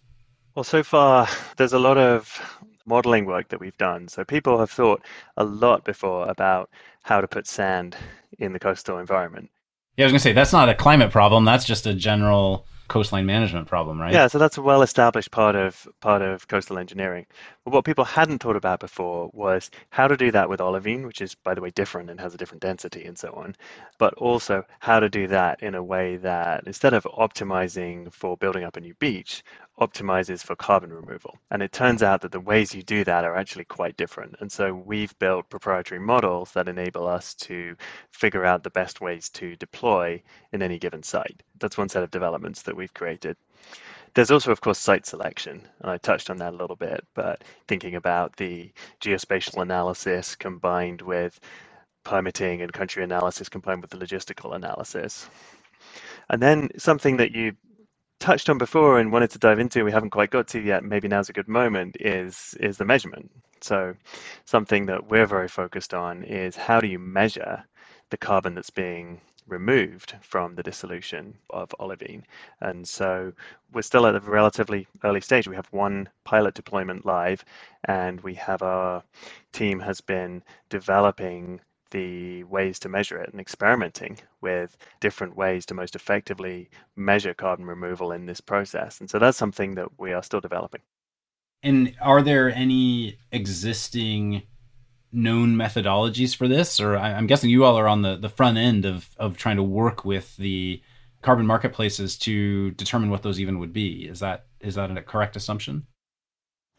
[0.54, 2.38] Well, so far there's a lot of
[2.84, 4.06] modeling work that we've done.
[4.06, 5.02] So people have thought
[5.38, 6.68] a lot before about
[7.04, 7.96] how to put sand
[8.38, 9.48] in the coastal environment.
[9.96, 11.46] Yeah, I was gonna say that's not a climate problem.
[11.46, 14.12] That's just a general coastline management problem, right?
[14.12, 17.24] Yeah, so that's a well-established part of part of coastal engineering.
[17.64, 21.20] But what people hadn't thought about before was how to do that with olivine, which
[21.22, 23.54] is, by the way, different and has a different density and so on.
[23.98, 28.64] But also how to do that in a way that instead of optimizing for building
[28.64, 29.44] up a new beach,
[29.80, 31.38] optimizes for carbon removal.
[31.50, 34.36] And it turns out that the ways you do that are actually quite different.
[34.40, 37.74] And so we've built proprietary models that enable us to
[38.10, 41.42] figure out the best ways to deploy in any given site.
[41.58, 43.36] That's one set of developments that we've created.
[44.14, 47.44] There's also, of course, site selection, and I touched on that a little bit, but
[47.68, 51.38] thinking about the geospatial analysis combined with
[52.02, 55.28] permitting and country analysis combined with the logistical analysis.
[56.28, 57.52] And then something that you
[58.20, 61.08] touched on before and wanted to dive into we haven't quite got to yet maybe
[61.08, 63.30] now's a good moment is is the measurement.
[63.62, 63.94] So
[64.44, 67.64] something that we're very focused on is how do you measure
[68.10, 72.24] the carbon that's being removed from the dissolution of olivine?
[72.60, 73.32] And so
[73.72, 75.48] we're still at a relatively early stage.
[75.48, 77.44] We have one pilot deployment live
[77.84, 79.02] and we have our
[79.52, 85.74] team has been developing the ways to measure it and experimenting with different ways to
[85.74, 89.00] most effectively measure carbon removal in this process.
[89.00, 90.80] And so that's something that we are still developing.
[91.62, 94.42] And are there any existing
[95.12, 96.80] known methodologies for this?
[96.80, 99.62] Or I'm guessing you all are on the, the front end of, of trying to
[99.62, 100.82] work with the
[101.22, 104.06] carbon marketplaces to determine what those even would be.
[104.06, 105.86] Is that is that a correct assumption?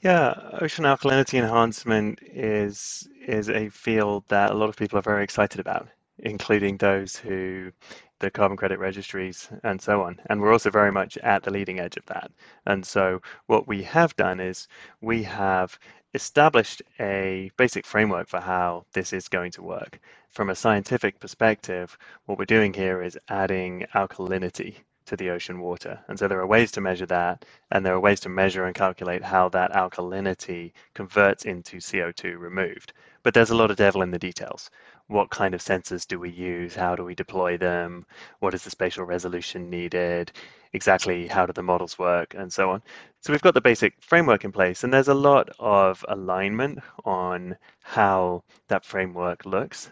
[0.01, 5.23] Yeah, ocean alkalinity enhancement is is a field that a lot of people are very
[5.23, 5.87] excited about,
[6.19, 7.71] including those who
[8.19, 10.19] the carbon credit registries and so on.
[10.29, 12.31] And we're also very much at the leading edge of that.
[12.65, 14.67] And so what we have done is
[15.01, 15.79] we have
[16.13, 19.99] established a basic framework for how this is going to work.
[20.29, 25.99] From a scientific perspective, what we're doing here is adding alkalinity to the ocean water.
[26.07, 28.75] And so there are ways to measure that, and there are ways to measure and
[28.75, 32.93] calculate how that alkalinity converts into CO2 removed.
[33.23, 34.69] But there's a lot of devil in the details.
[35.07, 36.75] What kind of sensors do we use?
[36.75, 38.05] How do we deploy them?
[38.39, 40.31] What is the spatial resolution needed?
[40.73, 42.33] Exactly how do the models work?
[42.33, 42.81] And so on.
[43.19, 47.57] So we've got the basic framework in place, and there's a lot of alignment on
[47.83, 49.91] how that framework looks,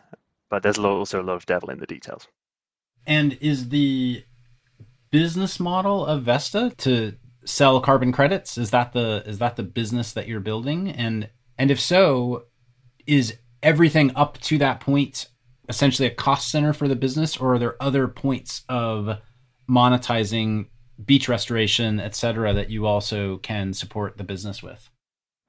[0.50, 2.28] but there's also a lot of devil in the details.
[3.06, 4.24] And is the
[5.12, 8.58] business model of Vesta to sell carbon credits?
[8.58, 10.89] Is that the is that the business that you're building?
[10.89, 12.45] And and if so,
[13.06, 15.28] is everything up to that point
[15.67, 19.19] essentially a cost center for the business, or are there other points of
[19.69, 20.65] monetizing
[21.06, 24.89] beach restoration, et cetera, that you also can support the business with?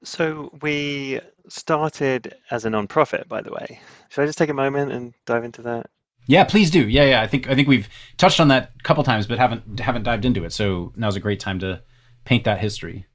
[0.03, 1.19] So we
[1.49, 3.79] started as a nonprofit, by the way.
[4.09, 5.89] Should I just take a moment and dive into that?
[6.31, 6.87] Yeah, please do.
[6.87, 7.21] Yeah, yeah.
[7.21, 10.23] I think I think we've touched on that a couple times, but haven't haven't dived
[10.23, 10.53] into it.
[10.53, 11.83] So now's a great time to
[12.23, 13.05] paint that history.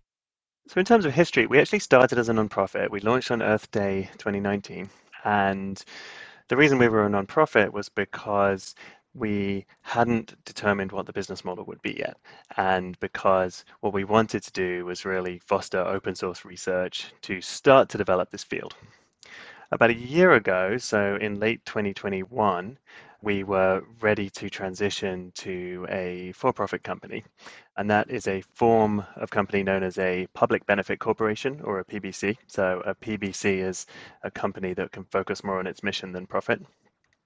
[0.68, 2.90] So in terms of history, we actually started as a nonprofit.
[2.90, 4.90] We launched on Earth Day 2019,
[5.24, 5.83] and
[6.48, 8.74] the reason we were a nonprofit was because
[9.14, 12.18] we hadn't determined what the business model would be yet.
[12.59, 17.88] And because what we wanted to do was really foster open source research to start
[17.88, 18.74] to develop this field.
[19.72, 22.79] About a year ago, so in late 2021,
[23.22, 27.24] we were ready to transition to a for profit company.
[27.76, 31.85] And that is a form of company known as a public benefit corporation or a
[31.85, 32.37] PBC.
[32.46, 33.87] So, a PBC is
[34.22, 36.62] a company that can focus more on its mission than profit.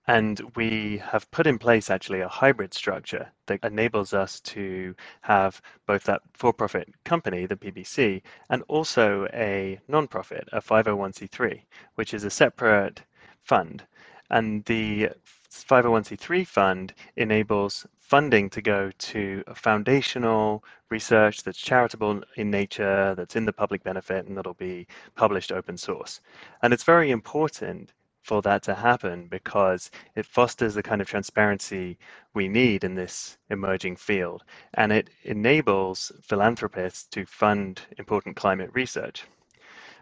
[0.06, 5.60] And we have put in place actually a hybrid structure that enables us to have
[5.86, 11.62] both that for profit company, the PBC, and also a non-profit, a 501c3,
[11.94, 13.02] which is a separate
[13.44, 13.84] fund.
[14.30, 15.10] And the
[15.50, 23.44] 501c3 fund enables funding to go to foundational research that's charitable in nature, that's in
[23.44, 26.20] the public benefit, and that'll be published open source.
[26.62, 31.98] And it's very important for that to happen because it fosters the kind of transparency
[32.34, 39.24] we need in this emerging field and it enables philanthropists to fund important climate research.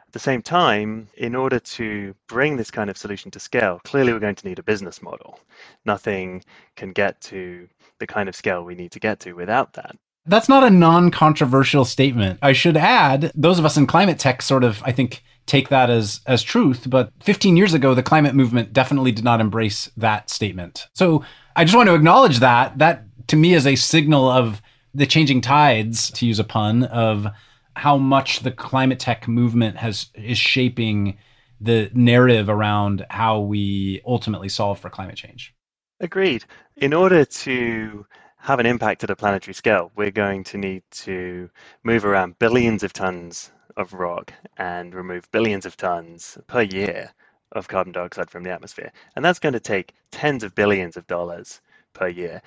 [0.08, 4.14] At the same time, in order to bring this kind of solution to scale, clearly
[4.14, 5.38] we're going to need a business model.
[5.84, 6.42] Nothing
[6.76, 7.68] can get to
[7.98, 9.96] the kind of scale we need to get to without that.
[10.24, 12.38] That's not a non controversial statement.
[12.40, 15.88] I should add, those of us in climate tech sort of, I think, take that
[15.88, 20.28] as as truth but 15 years ago the climate movement definitely did not embrace that
[20.28, 21.24] statement so
[21.56, 24.60] i just want to acknowledge that that to me is a signal of
[24.92, 27.26] the changing tides to use a pun of
[27.78, 31.16] how much the climate tech movement has is shaping
[31.60, 35.54] the narrative around how we ultimately solve for climate change
[36.00, 36.44] Agreed.
[36.76, 38.06] In order to
[38.38, 41.50] have an impact at a planetary scale, we're going to need to
[41.82, 47.12] move around billions of tons of rock and remove billions of tons per year
[47.52, 48.92] of carbon dioxide from the atmosphere.
[49.16, 51.60] And that's going to take tens of billions of dollars
[51.94, 52.42] per year.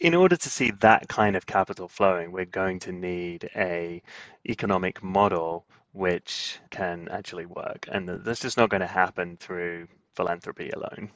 [0.00, 4.00] In order to see that kind of capital flowing, we're going to need a
[4.48, 7.88] economic model which can actually work.
[7.90, 11.10] And that's just not going to happen through philanthropy alone.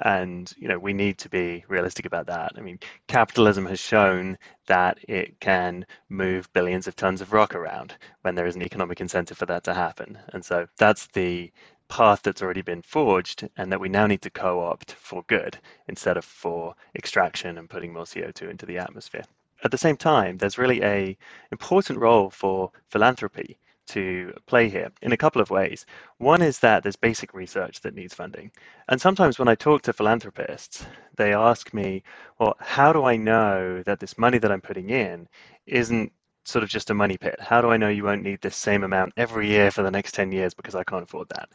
[0.00, 2.52] And you know we need to be realistic about that.
[2.56, 7.94] I mean capitalism has shown that it can move billions of tons of rock around
[8.22, 10.18] when there is an economic incentive for that to happen.
[10.32, 11.52] And so that's the
[11.88, 15.58] path that's already been forged and that we now need to co-opt for good
[15.88, 19.24] instead of for extraction and putting more co2 into the atmosphere
[19.64, 21.16] at the same time there's really a
[21.50, 25.86] important role for philanthropy to play here in a couple of ways.
[26.18, 28.50] One is that there's basic research that needs funding.
[28.88, 30.84] And sometimes when I talk to philanthropists,
[31.16, 32.02] they ask me,
[32.38, 35.28] well, how do I know that this money that I'm putting in
[35.66, 36.12] isn't
[36.46, 37.36] sort of just a money pit?
[37.40, 40.12] How do I know you won't need this same amount every year for the next
[40.12, 41.48] 10 years because I can't afford that?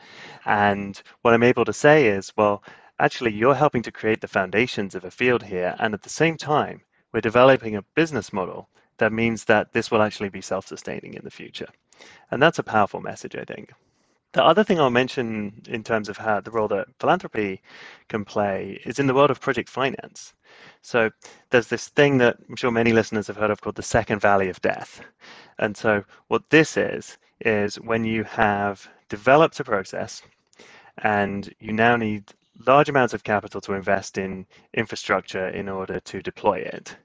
[0.45, 2.63] And what I'm able to say is, well,
[2.99, 5.75] actually, you're helping to create the foundations of a field here.
[5.79, 6.81] And at the same time,
[7.13, 11.23] we're developing a business model that means that this will actually be self sustaining in
[11.23, 11.69] the future.
[12.29, 13.73] And that's a powerful message, I think.
[14.33, 17.61] The other thing I'll mention in terms of how the role that philanthropy
[18.07, 20.33] can play is in the world of project finance.
[20.81, 21.11] So
[21.49, 24.47] there's this thing that I'm sure many listeners have heard of called the second valley
[24.47, 25.01] of death.
[25.59, 30.21] And so what this is, is when you have developed a process
[30.99, 32.31] and you now need
[32.65, 36.95] large amounts of capital to invest in infrastructure in order to deploy it,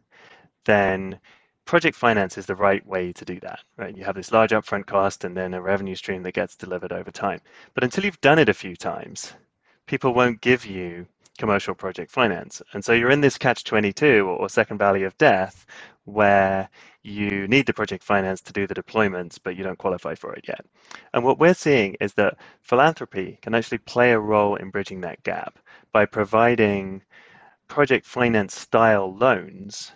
[0.64, 1.18] then
[1.66, 3.96] project finance is the right way to do that, right?
[3.96, 7.10] You have this large upfront cost and then a revenue stream that gets delivered over
[7.10, 7.40] time.
[7.74, 9.32] But until you've done it a few times,
[9.86, 11.06] people won't give you
[11.38, 12.62] commercial project finance.
[12.72, 15.66] And so you're in this catch 22 or second valley of death
[16.04, 16.68] where
[17.02, 20.44] you need the project finance to do the deployments, but you don't qualify for it
[20.46, 20.64] yet.
[21.14, 25.22] And what we're seeing is that philanthropy can actually play a role in bridging that
[25.24, 25.58] gap
[25.92, 27.02] by providing
[27.66, 29.92] project finance style loans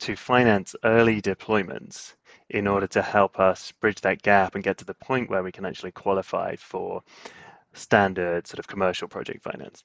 [0.00, 2.14] to finance early deployments
[2.50, 5.52] in order to help us bridge that gap and get to the point where we
[5.52, 7.02] can actually qualify for
[7.72, 9.84] standard sort of commercial project finance.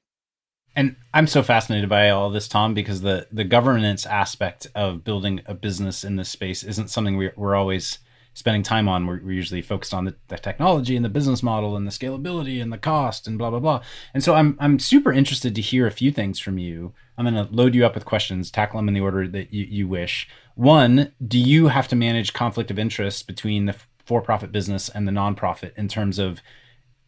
[0.75, 5.41] And I'm so fascinated by all this, Tom, because the the governance aspect of building
[5.45, 7.99] a business in this space isn't something we're, we're always
[8.33, 9.05] spending time on.
[9.05, 12.61] We're, we're usually focused on the, the, technology and the business model and the scalability
[12.61, 13.81] and the cost and blah blah blah.
[14.13, 16.93] And so I'm I'm super interested to hear a few things from you.
[17.17, 19.65] I'm going to load you up with questions, tackle them in the order that you,
[19.65, 20.27] you wish.
[20.55, 23.75] One, do you have to manage conflict of interest between the
[24.05, 26.41] for-profit business and the nonprofit in terms of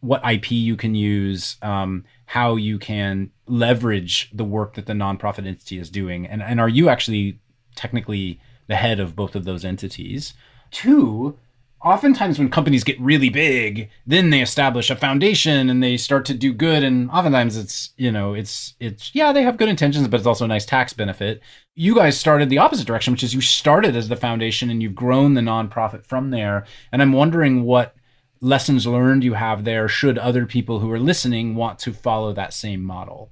[0.02, 5.48] what IP you can use, um, how you can leverage the work that the nonprofit
[5.48, 7.40] entity is doing, and and are you actually
[7.76, 10.34] technically the head of both of those entities?
[10.72, 11.38] Two,
[11.84, 16.34] oftentimes when companies get really big, then they establish a foundation and they start to
[16.34, 16.84] do good.
[16.84, 20.46] And oftentimes it's, you know, it's, it's, yeah, they have good intentions, but it's also
[20.46, 21.42] a nice tax benefit.
[21.76, 24.96] You guys started the opposite direction, which is you started as the foundation and you've
[24.96, 26.66] grown the nonprofit from there.
[26.92, 27.96] And I'm wondering what
[28.42, 32.54] lessons learned you have there should other people who are listening want to follow that
[32.54, 33.32] same model.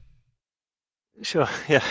[1.22, 1.48] Sure.
[1.68, 1.84] Yeah.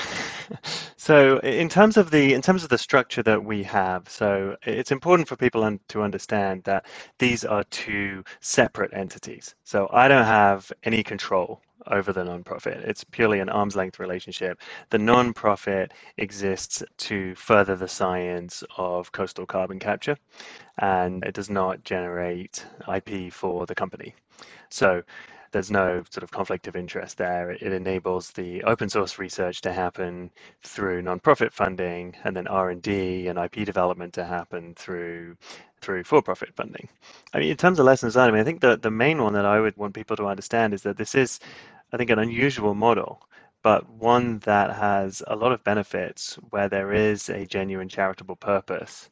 [0.97, 4.91] So in terms of the in terms of the structure that we have, so it's
[4.91, 6.87] important for people un- to understand that
[7.19, 9.55] these are two separate entities.
[9.65, 12.79] So I don't have any control over the nonprofit.
[12.89, 14.61] It's purely an arm's length relationship.
[14.91, 20.17] The nonprofit exists to further the science of coastal carbon capture,
[20.79, 22.65] and it does not generate
[22.95, 24.15] IP for the company.
[24.71, 25.03] So
[25.51, 27.51] there's no sort of conflict of interest there.
[27.51, 30.31] It enables the open source research to happen
[30.63, 35.37] through nonprofit funding, and then R and D and IP development to happen through
[35.81, 36.89] through for-profit funding.
[37.33, 39.33] I mean, in terms of lessons learned, I mean, I think the the main one
[39.35, 41.41] that I would want people to understand is that this is,
[41.93, 43.23] I think, an unusual model
[43.63, 49.11] but one that has a lot of benefits where there is a genuine charitable purpose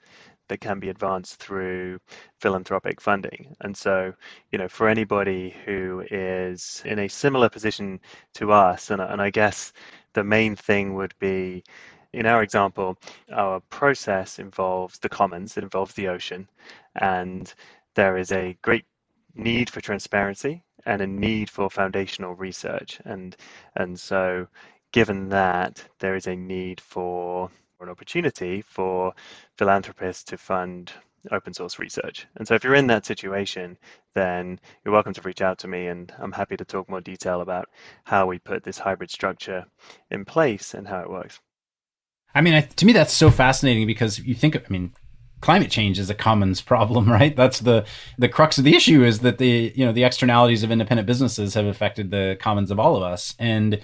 [0.49, 1.99] that can be advanced through
[2.41, 3.57] philanthropic funding.
[3.61, 4.13] And so,
[4.51, 8.01] you know, for anybody who is in a similar position
[8.35, 9.73] to us, and, and I guess
[10.13, 11.65] the main thing would be
[12.13, 12.97] in our example,
[13.33, 16.49] our process involves the commons, it involves the ocean,
[16.95, 17.53] and
[17.95, 18.87] there is a great
[19.35, 23.01] need for transparency and a need for foundational research.
[23.05, 23.37] And
[23.75, 24.47] and so
[24.93, 29.13] given that there is a need for an opportunity for
[29.57, 30.93] philanthropists to fund
[31.33, 32.27] open source research.
[32.37, 33.77] And so if you're in that situation,
[34.15, 37.41] then you're welcome to reach out to me and I'm happy to talk more detail
[37.41, 37.69] about
[38.05, 39.67] how we put this hybrid structure
[40.11, 41.41] in place and how it works.
[42.35, 44.93] I mean, to me, that's so fascinating because you think, I mean,
[45.41, 47.35] climate change is a commons problem, right?
[47.35, 47.85] That's the
[48.19, 51.55] the crux of the issue is that the you know the externalities of independent businesses
[51.55, 53.81] have affected the commons of all of us, and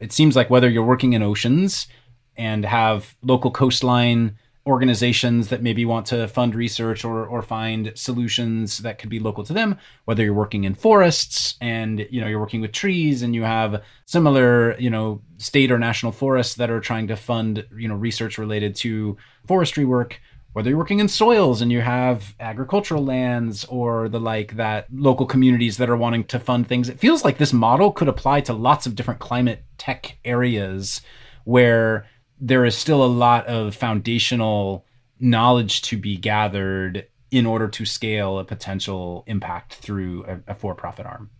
[0.00, 1.88] it seems like whether you're working in oceans
[2.36, 8.78] and have local coastline organizations that maybe want to fund research or, or find solutions
[8.78, 12.40] that could be local to them whether you're working in forests and you know you're
[12.40, 16.80] working with trees and you have similar you know state or national forests that are
[16.80, 19.16] trying to fund you know research related to
[19.46, 20.20] forestry work
[20.56, 25.26] whether you're working in soils and you have agricultural lands or the like that local
[25.26, 26.88] communities that are wanting to fund things.
[26.88, 31.02] It feels like this model could apply to lots of different climate tech areas
[31.44, 32.06] where
[32.40, 34.84] there is still a lot of foundational
[35.18, 41.06] knowledge to be gathered in order to scale a potential impact through a, a for-profit
[41.06, 41.30] arm.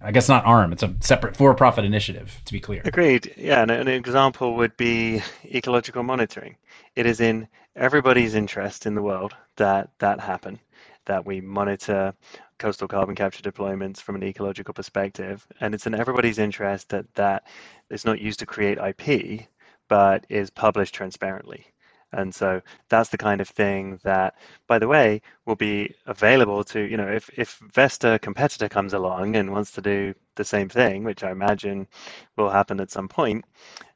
[0.00, 2.40] I guess not arm; it's a separate for-profit initiative.
[2.44, 2.82] To be clear.
[2.84, 3.32] Agreed.
[3.36, 6.56] Yeah, and an example would be ecological monitoring.
[6.96, 10.60] It is in everybody's interest in the world that that happen,
[11.06, 12.14] that we monitor
[12.58, 17.46] coastal carbon capture deployments from an ecological perspective, and it's in everybody's interest that that
[17.90, 19.46] is not used to create IP,
[19.88, 21.66] but is published transparently.
[22.12, 24.34] And so that's the kind of thing that,
[24.66, 29.36] by the way, will be available to, you know, if, if Vesta competitor comes along
[29.36, 31.88] and wants to do the same thing, which I imagine
[32.36, 33.44] will happen at some point,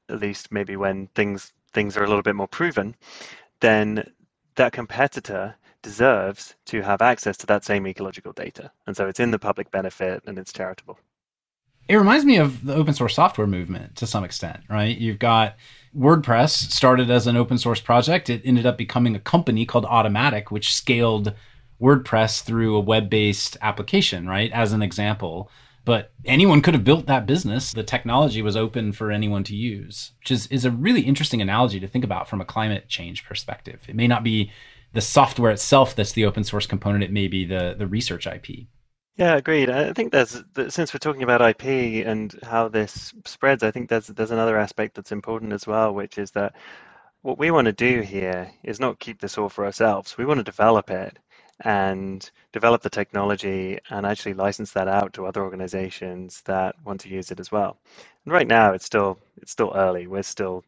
[0.09, 2.97] at least maybe when things things are a little bit more proven,
[3.61, 4.05] then
[4.57, 8.73] that competitor deserves to have access to that same ecological data.
[8.87, 10.99] And so it's in the public benefit and it's charitable.
[11.89, 14.97] It reminds me of the open source software movement to some extent, right?
[14.97, 15.57] You've got
[15.97, 18.31] WordPress started as an open source project.
[18.31, 21.35] It ended up becoming a company called Automattic, which scaled
[21.81, 24.53] WordPress through a web based application, right?
[24.53, 25.51] As an example.
[25.85, 27.73] But anyone could have built that business.
[27.73, 31.81] The technology was open for anyone to use, which is, is a really interesting analogy
[31.81, 33.81] to think about from a climate change perspective.
[33.89, 34.53] It may not be
[34.93, 38.67] the software itself that's the open source component, it may be the, the research IP.
[39.21, 39.71] Yeah, agreed.
[39.71, 44.09] I think there's since we're talking about IP and how this spreads, I think there's
[44.09, 46.55] there's another aspect that's important as well, which is that
[47.23, 50.19] what we want to do here is not keep this all for ourselves.
[50.19, 51.19] We want to develop it
[51.63, 57.11] and develop the technology and actually license that out to other organizations that want to
[57.11, 57.79] use it as well.
[58.27, 60.09] And right now it's still it's still early.
[60.09, 60.65] We're still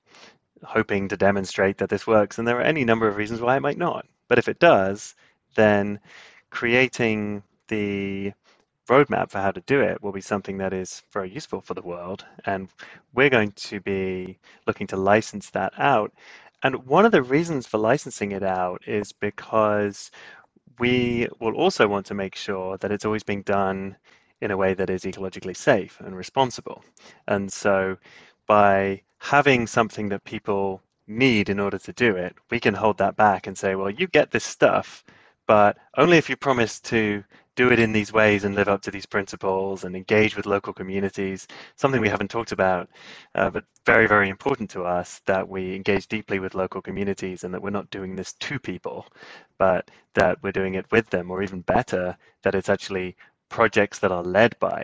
[0.65, 3.63] hoping to demonstrate that this works and there are any number of reasons why it
[3.63, 4.07] might not.
[4.29, 5.17] But if it does,
[5.57, 6.01] then
[6.51, 8.33] creating the
[8.89, 11.83] roadmap for how to do it will be something that is very useful for the
[11.83, 12.25] world.
[12.47, 12.69] And
[13.15, 16.13] we're going to be looking to license that out.
[16.63, 20.11] And one of the reasons for licensing it out is because
[20.79, 23.97] we will also want to make sure that it's always being done
[24.41, 26.85] in a way that is ecologically safe and responsible.
[27.29, 27.97] And so
[28.47, 33.17] by having something that people need in order to do it, we can hold that
[33.17, 35.05] back and say, well, you get this stuff,
[35.47, 37.23] but only if you promise to
[37.55, 40.73] do it in these ways and live up to these principles and engage with local
[40.73, 41.47] communities.
[41.77, 42.89] Something we haven't talked about,
[43.35, 47.53] uh, but very, very important to us that we engage deeply with local communities and
[47.53, 49.07] that we're not doing this to people,
[49.59, 53.17] but that we're doing it with them, or even better, that it's actually
[53.49, 54.83] projects that are led by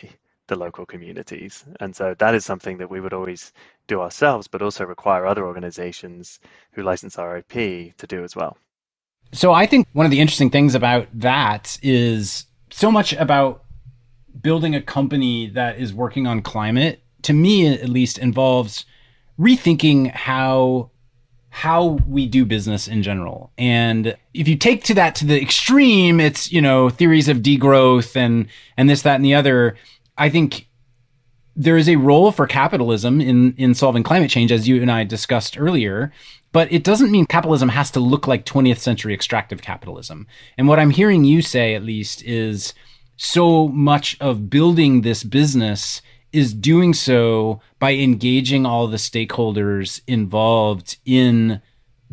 [0.49, 1.65] the local communities.
[1.81, 3.53] And so that is something that we would always
[3.87, 6.41] do ourselves, but also require other organizations
[6.73, 8.57] who license our to do as well.
[9.33, 12.47] So I think one of the interesting things about that is
[12.79, 13.65] so much about
[14.41, 18.85] building a company that is working on climate to me at least involves
[19.37, 20.91] rethinking how
[21.51, 23.51] how we do business in general.
[23.59, 28.15] And if you take to that to the extreme, it's, you know, theories of degrowth
[28.15, 29.77] and and this, that, and the other.
[30.17, 30.69] I think
[31.57, 35.03] there is a role for capitalism in in solving climate change, as you and I
[35.03, 36.13] discussed earlier.
[36.53, 40.27] But it doesn't mean capitalism has to look like 20th century extractive capitalism.
[40.57, 42.75] And what I'm hearing you say, at least, is
[43.17, 46.01] so much of building this business
[46.33, 51.61] is doing so by engaging all the stakeholders involved in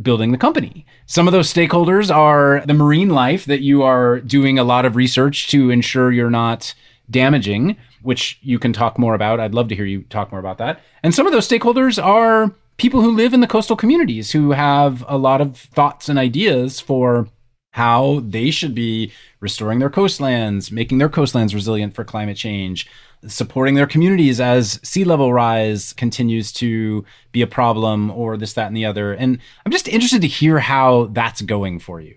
[0.01, 0.85] building the company.
[1.05, 4.95] Some of those stakeholders are the marine life that you are doing a lot of
[4.95, 6.73] research to ensure you're not
[7.09, 9.39] damaging, which you can talk more about.
[9.39, 10.81] I'd love to hear you talk more about that.
[11.03, 15.03] And some of those stakeholders are people who live in the coastal communities who have
[15.07, 17.27] a lot of thoughts and ideas for
[17.71, 19.11] how they should be
[19.41, 22.87] restoring their coastlands, making their coastlands resilient for climate change,
[23.27, 27.03] supporting their communities as sea level rise continues to
[27.33, 29.13] be a problem, or this, that, and the other.
[29.13, 32.15] And I'm just interested to hear how that's going for you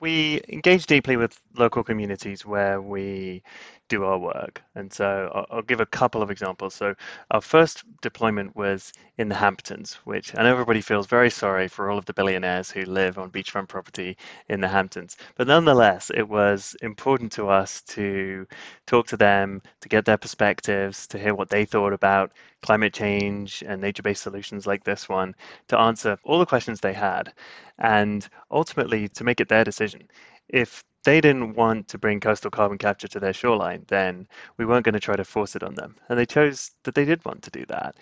[0.00, 3.42] we engage deeply with local communities where we
[3.88, 4.62] do our work.
[4.74, 6.74] And so I'll, I'll, give a couple of examples.
[6.74, 6.94] So
[7.30, 11.98] our first deployment was in the Hamptons, which know everybody feels very sorry for all
[11.98, 14.16] of the billionaires who live on beachfront property
[14.48, 15.16] in the Hamptons.
[15.36, 18.46] But nonetheless, it was important to us to
[18.86, 22.32] talk to them, to get their perspectives, to hear what they thought about
[22.62, 25.34] climate change and nature-based solutions like this one,
[25.68, 27.32] to answer all the questions they had,
[27.78, 30.08] and ultimately to make it their decision.
[30.48, 34.26] If they didn't want to bring coastal carbon capture to their shoreline, then
[34.56, 35.94] we weren't going to try to force it on them.
[36.08, 37.94] And they chose that they did want to do that.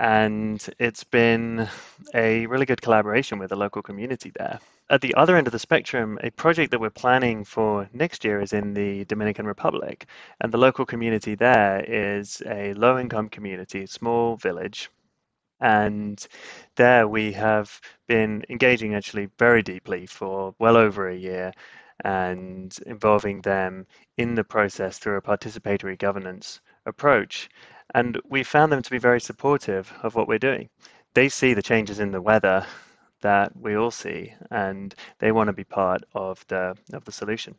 [0.00, 1.68] And it's been
[2.14, 4.58] a really good collaboration with the local community there.
[4.90, 8.40] At the other end of the spectrum, a project that we're planning for next year
[8.40, 10.06] is in the Dominican Republic.
[10.40, 14.90] And the local community there is a low income community, small village.
[15.60, 16.26] And
[16.74, 21.52] there we have been engaging actually very deeply for well over a year
[22.04, 23.86] and involving them
[24.16, 27.48] in the process through a participatory governance approach.
[27.94, 30.68] And we found them to be very supportive of what we're doing.
[31.14, 32.66] They see the changes in the weather
[33.20, 37.56] that we all see, and they want to be part of the of the solution.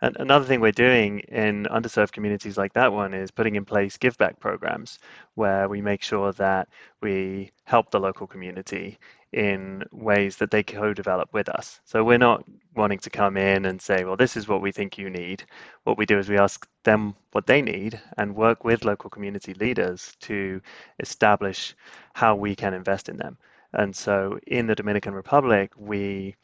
[0.00, 3.96] And another thing we're doing in underserved communities like that one is putting in place
[3.96, 4.98] give back programs
[5.34, 6.68] where we make sure that
[7.00, 8.98] we help the local community
[9.34, 11.80] in ways that they co-develop with us.
[11.84, 12.44] So we're not
[12.76, 15.42] wanting to come in and say, well, this is what we think you need.
[15.82, 19.52] What we do is we ask them what they need and work with local community
[19.54, 20.60] leaders to
[21.00, 21.74] establish
[22.12, 23.36] how we can invest in them.
[23.72, 26.36] And so in the Dominican Republic, we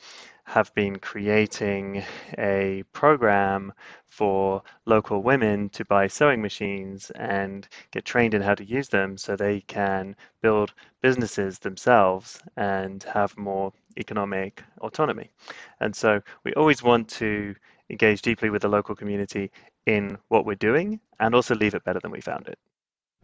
[0.50, 2.02] have been creating
[2.36, 3.72] a program
[4.08, 9.16] for local women to buy sewing machines and get trained in how to use them
[9.16, 15.30] so they can build businesses themselves and have more economic autonomy.
[15.78, 17.54] And so we always want to
[17.88, 19.52] engage deeply with the local community
[19.86, 22.58] in what we're doing and also leave it better than we found it.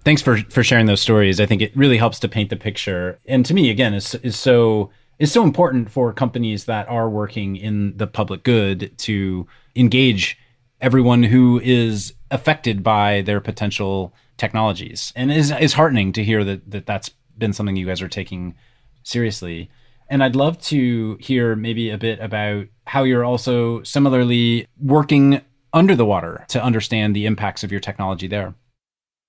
[0.05, 1.41] Thanks for, for sharing those stories.
[1.41, 3.19] I think it really helps to paint the picture.
[3.27, 7.57] And to me, again, is is so is so important for companies that are working
[7.57, 10.39] in the public good to engage
[10.81, 15.13] everyone who is affected by their potential technologies.
[15.17, 18.55] And is is heartening to hear that, that that's been something you guys are taking
[19.03, 19.71] seriously.
[20.09, 25.41] And I'd love to hear maybe a bit about how you're also similarly working
[25.73, 28.55] under the water to understand the impacts of your technology there.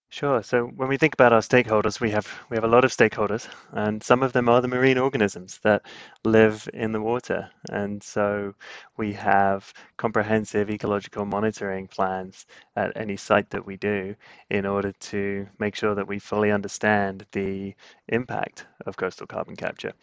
[0.09, 0.41] Sure.
[0.43, 3.47] So when we think about our stakeholders, we have we have a lot of stakeholders,
[3.71, 5.85] and some of them are the marine organisms that
[6.25, 7.49] live in the water.
[7.71, 8.53] And so
[8.97, 12.45] we have comprehensive ecological monitoring plans
[12.75, 14.15] at any site that we do
[14.49, 17.73] in order to make sure that we fully understand the
[18.09, 19.93] impact of coastal carbon capture.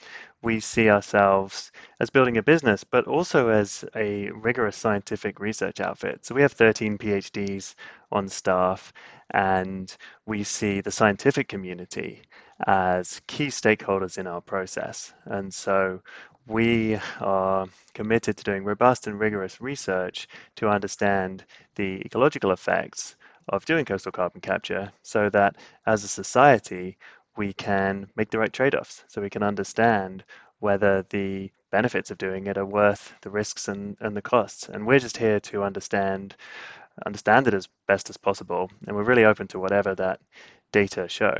[0.42, 6.24] We see ourselves as building a business, but also as a rigorous scientific research outfit.
[6.24, 7.74] So we have 13 PhDs
[8.12, 8.92] on staff
[9.32, 12.22] and we see the scientific community
[12.66, 15.12] as key stakeholders in our process.
[15.24, 16.00] And so
[16.46, 21.44] we are committed to doing robust and rigorous research to understand
[21.76, 23.16] the ecological effects
[23.48, 26.96] of doing coastal carbon capture so that as a society
[27.36, 30.24] we can make the right trade offs so we can understand
[30.60, 34.68] whether the benefits of doing it are worth the risks and, and the costs.
[34.68, 36.36] And we're just here to understand
[37.04, 38.70] understand it as best as possible.
[38.86, 40.20] And we're really open to whatever that
[40.70, 41.34] data show.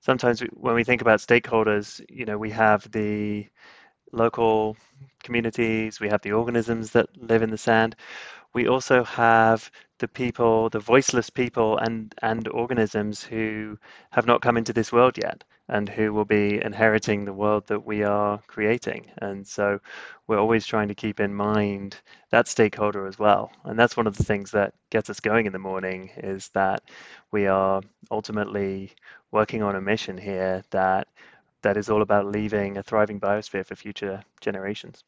[0.00, 3.46] Sometimes when we think about stakeholders, you know, we have the
[4.12, 4.76] local
[5.22, 7.96] communities, we have the organisms that live in the sand.
[8.54, 13.78] We also have the people, the voiceless people and, and organisms who
[14.10, 17.84] have not come into this world yet and who will be inheriting the world that
[17.84, 19.10] we are creating.
[19.18, 19.78] And so
[20.26, 22.00] we're always trying to keep in mind
[22.30, 23.52] that stakeholder as well.
[23.64, 26.82] And that's one of the things that gets us going in the morning is that
[27.32, 28.92] we are ultimately
[29.30, 31.06] working on a mission here that
[31.62, 35.02] that is all about leaving a thriving biosphere for future generations.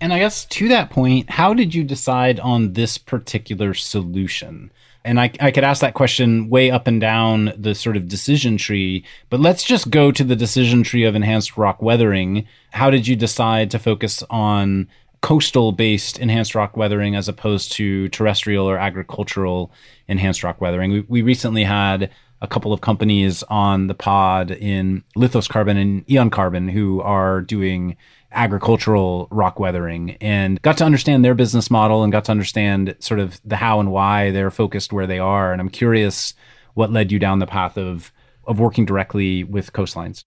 [0.00, 4.70] And I guess to that point, how did you decide on this particular solution?
[5.04, 8.58] And I, I could ask that question way up and down the sort of decision
[8.58, 12.46] tree, but let's just go to the decision tree of enhanced rock weathering.
[12.72, 14.88] How did you decide to focus on
[15.20, 19.72] coastal based enhanced rock weathering as opposed to terrestrial or agricultural
[20.06, 20.92] enhanced rock weathering?
[20.92, 22.10] We, we recently had
[22.40, 27.40] a couple of companies on the pod in Lithos Carbon and Eion Carbon who are
[27.40, 27.96] doing
[28.32, 33.20] agricultural rock weathering and got to understand their business model and got to understand sort
[33.20, 35.52] of the how and why they're focused where they are.
[35.52, 36.34] And I'm curious
[36.74, 38.12] what led you down the path of
[38.48, 40.24] of working directly with coastlines.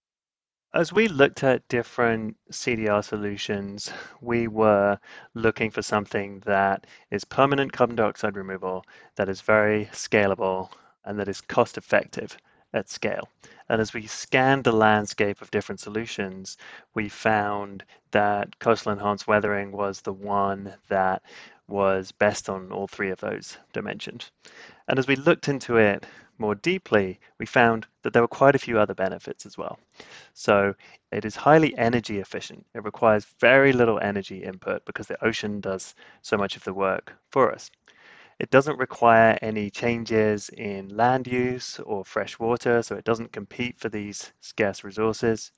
[0.74, 3.92] As we looked at different CDR solutions,
[4.22, 4.98] we were
[5.34, 8.86] looking for something that is permanent carbon dioxide removal,
[9.16, 10.70] that is very scalable,
[11.04, 12.36] and that is cost effective
[12.74, 13.28] at scale.
[13.68, 16.56] And as we scanned the landscape of different solutions,
[16.94, 21.22] we found that coastal enhanced weathering was the one that
[21.68, 24.30] was best on all three of those dimensions.
[24.88, 26.06] And as we looked into it
[26.38, 29.78] more deeply, we found that there were quite a few other benefits as well.
[30.34, 30.74] So
[31.12, 32.66] it is highly energy efficient.
[32.74, 37.14] It requires very little energy input because the ocean does so much of the work
[37.30, 37.70] for us.
[38.42, 43.78] It doesn't require any changes in land use or fresh water, so it doesn't compete
[43.80, 45.50] for these scarce resources.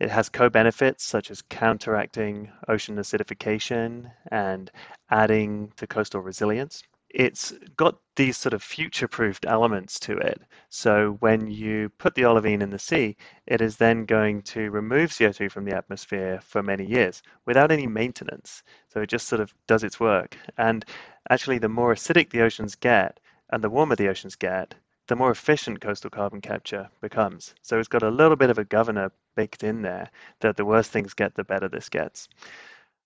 [0.00, 4.72] It has co benefits such as counteracting ocean acidification and
[5.10, 6.82] adding to coastal resilience
[7.14, 10.42] it's got these sort of future proofed elements to it.
[10.68, 15.10] So when you put the olivine in the sea, it is then going to remove
[15.10, 18.64] CO2 from the atmosphere for many years without any maintenance.
[18.88, 20.36] So it just sort of does its work.
[20.58, 20.84] And
[21.30, 24.74] actually, the more acidic the oceans get and the warmer the oceans get,
[25.06, 27.54] the more efficient coastal carbon capture becomes.
[27.62, 30.10] So it's got a little bit of a governor baked in there
[30.40, 32.28] that the worse things get, the better this gets.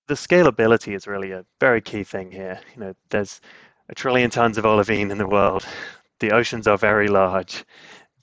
[0.06, 2.60] The scalability is really a very key thing here.
[2.74, 3.42] You know, there's
[3.88, 5.66] a trillion tons of olivine in the world.
[6.20, 7.64] The oceans are very large.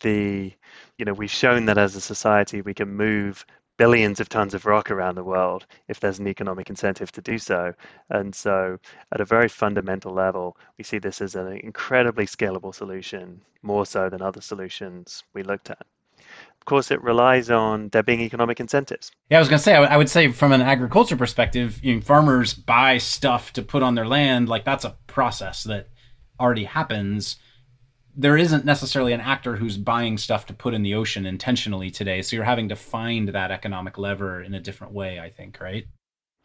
[0.01, 0.53] The
[0.97, 3.45] you know we've shown that as a society we can move
[3.77, 7.37] billions of tons of rock around the world if there's an economic incentive to do
[7.37, 7.73] so.
[8.09, 8.77] And so,
[9.13, 14.09] at a very fundamental level, we see this as an incredibly scalable solution, more so
[14.09, 15.85] than other solutions we looked at.
[16.65, 19.11] Of course, it relies on there being economic incentives.
[19.29, 22.01] Yeah, I was going to say, I would say from an agriculture perspective, you know,
[22.01, 24.49] farmers buy stuff to put on their land.
[24.49, 25.89] Like that's a process that
[26.39, 27.35] already happens.
[28.15, 32.23] There isn't necessarily an actor who's buying stuff to put in the ocean intentionally today.
[32.23, 35.85] So you're having to find that economic lever in a different way, I think, right?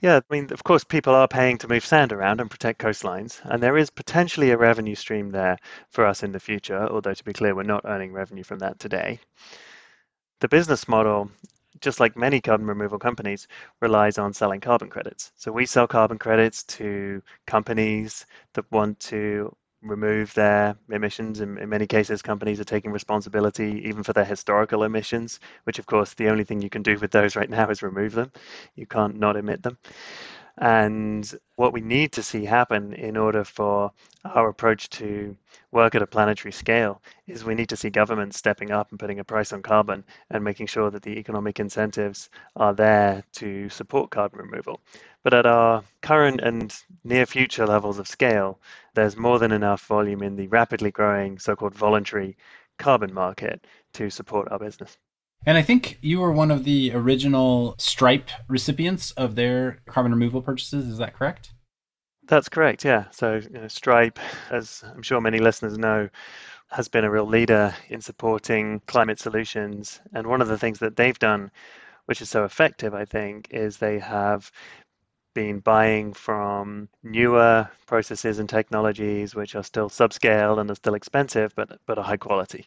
[0.01, 3.41] Yeah, I mean, of course, people are paying to move sand around and protect coastlines,
[3.45, 5.57] and there is potentially a revenue stream there
[5.89, 8.79] for us in the future, although to be clear, we're not earning revenue from that
[8.79, 9.19] today.
[10.41, 11.31] The business model,
[11.81, 13.47] just like many carbon removal companies,
[13.81, 15.33] relies on selling carbon credits.
[15.37, 21.41] So we sell carbon credits to companies that want to remove their emissions.
[21.41, 25.87] In, in many cases, companies are taking responsibility even for their historical emissions, which, of
[25.87, 28.33] course, the only thing you can do with those right now is remove them.
[28.77, 29.79] You can't not emit them.
[30.61, 33.93] And what we need to see happen in order for
[34.27, 35.35] our approach to
[35.71, 39.21] work at a planetary scale is we need to see governments stepping up and putting
[39.21, 44.11] a price on carbon and making sure that the economic incentives are there to support
[44.11, 44.81] carbon removal.
[45.23, 48.61] But at our current and near future levels of scale,
[48.95, 52.37] there's more than enough volume in the rapidly growing so called voluntary
[52.77, 54.99] carbon market to support our business.
[55.47, 60.43] And I think you were one of the original Stripe recipients of their carbon removal
[60.43, 60.87] purchases.
[60.87, 61.53] Is that correct?
[62.29, 63.07] That's correct, yeah.
[63.11, 64.19] So you know, Stripe,
[64.51, 66.09] as I'm sure many listeners know,
[66.71, 70.01] has been a real leader in supporting climate solutions.
[70.13, 71.51] And one of the things that they've done,
[72.05, 74.53] which is so effective, I think, is they have
[75.35, 81.55] been buying from newer processes and technologies which are still subscale and are still expensive
[81.55, 82.67] but but are high quality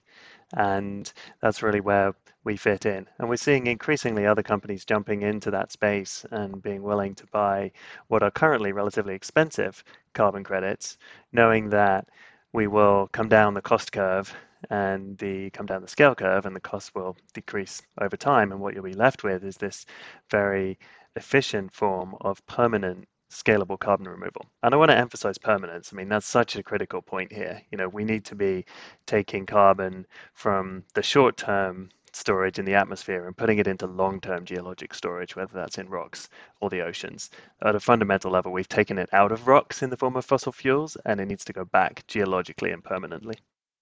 [0.54, 3.08] and that's really where we fit in.
[3.18, 7.72] And we're seeing increasingly other companies jumping into that space and being willing to buy
[8.08, 9.84] what are currently relatively expensive
[10.14, 10.97] carbon credits
[11.32, 12.08] knowing that
[12.51, 14.36] we will come down the cost curve
[14.70, 18.51] and the come down the scale curve and the cost will decrease over time.
[18.51, 19.86] And what you'll be left with is this
[20.30, 20.78] very
[21.16, 24.46] efficient form of permanent scalable carbon removal.
[24.62, 25.92] And I want to emphasize permanence.
[25.92, 27.62] I mean, that's such a critical point here.
[27.72, 28.66] You know, we need to be
[29.06, 34.22] taking carbon from the short term storage in the atmosphere and putting it into long
[34.22, 36.30] term geologic storage, whether that's in rocks
[36.62, 37.30] or the oceans.
[37.64, 40.52] At a fundamental level, we've taken it out of rocks in the form of fossil
[40.52, 43.36] fuels and it needs to go back geologically and permanently.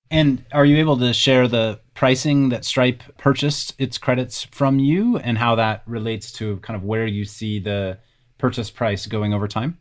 [0.10, 5.18] And are you able to share the pricing that Stripe purchased its credits from you
[5.18, 7.98] and how that relates to kind of where you see the
[8.42, 9.78] purchase price going over time?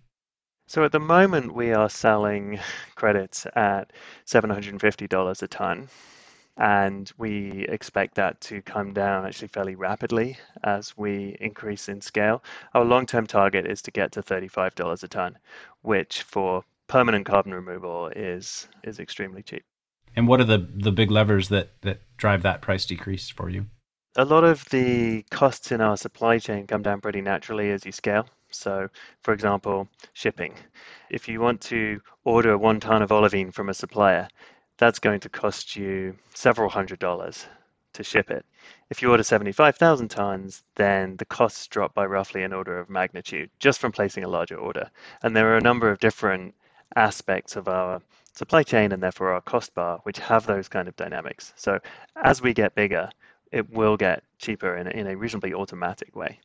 [0.68, 2.60] So at the moment, we are selling
[2.94, 3.92] credits at
[4.26, 5.88] $750 a ton.
[6.56, 12.44] And we expect that to come down actually fairly rapidly as we increase in scale.
[12.74, 15.38] Our long term target is to get to $35 a ton,
[15.80, 19.64] which for permanent carbon removal is, is extremely cheap.
[20.16, 23.66] And what are the the big levers that that drive that price decrease for you?
[24.16, 27.92] A lot of the costs in our supply chain come down pretty naturally as you
[27.92, 28.26] scale.
[28.50, 28.88] So,
[29.22, 30.54] for example, shipping.
[31.10, 34.28] If you want to order one ton of olivine from a supplier,
[34.78, 37.46] that's going to cost you several hundred dollars
[37.92, 38.44] to ship it.
[38.88, 43.50] If you order 75,000 tons, then the costs drop by roughly an order of magnitude
[43.58, 44.90] just from placing a larger order.
[45.22, 46.54] And there are a number of different
[46.96, 48.00] aspects of our
[48.32, 51.52] supply chain and therefore our cost bar which have those kind of dynamics.
[51.56, 51.78] So
[52.16, 53.10] as we get bigger,
[53.52, 56.40] it will get cheaper in a, in a reasonably automatic way.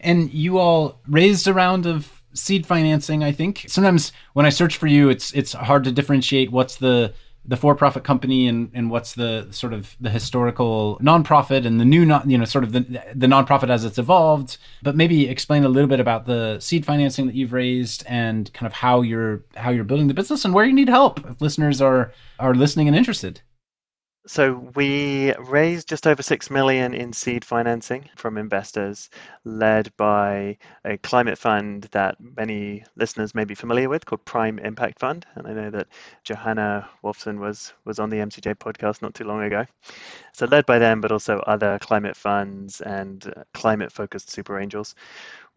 [0.00, 3.66] And you all raised a round of seed financing, I think.
[3.68, 7.12] Sometimes when I search for you, it's it's hard to differentiate what's the
[7.44, 12.04] the for-profit company and, and what's the sort of the historical nonprofit and the new
[12.04, 12.80] non, you know sort of the
[13.14, 17.26] the nonprofit as it's evolved but maybe explain a little bit about the seed financing
[17.26, 20.66] that you've raised and kind of how you're how you're building the business and where
[20.66, 23.40] you need help if listeners are are listening and interested
[24.26, 29.08] so we raised just over six million in seed financing from investors,
[29.44, 34.98] led by a climate fund that many listeners may be familiar with, called Prime Impact
[34.98, 35.26] Fund.
[35.34, 35.88] And I know that
[36.22, 39.64] Johanna Wolfson was was on the MCJ podcast not too long ago.
[40.32, 44.94] So led by them, but also other climate funds and uh, climate-focused super angels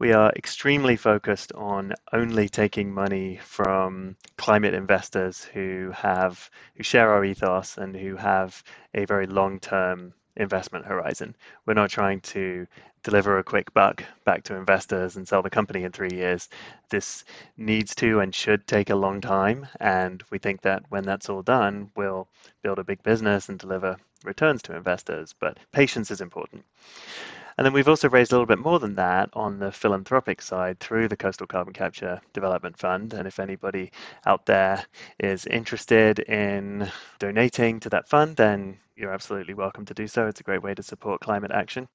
[0.04, 7.10] we are extremely focused on only taking money from climate investors who have who share
[7.10, 8.62] our ethos and who have
[8.96, 11.34] a very long-term investment horizon.
[11.66, 12.68] We're not trying to
[13.02, 16.50] deliver a quick buck back to investors and sell the company in three years.
[16.90, 17.24] This
[17.56, 19.68] needs to and should take a long time.
[19.80, 22.28] And we think that when that's all done, we'll
[22.62, 23.96] build a big business and deliver
[24.26, 25.34] returns to investors.
[25.40, 26.66] But patience is important.
[27.58, 30.80] And then we've also raised a little bit more than that on the philanthropic side
[30.80, 33.14] through the Coastal Carbon Capture Development Fund.
[33.14, 33.92] And if anybody
[34.26, 34.86] out there
[35.20, 36.90] is interested in
[37.20, 40.28] donating to that fund, then you're absolutely welcome to do so.
[40.28, 41.88] It's a great way to support climate action.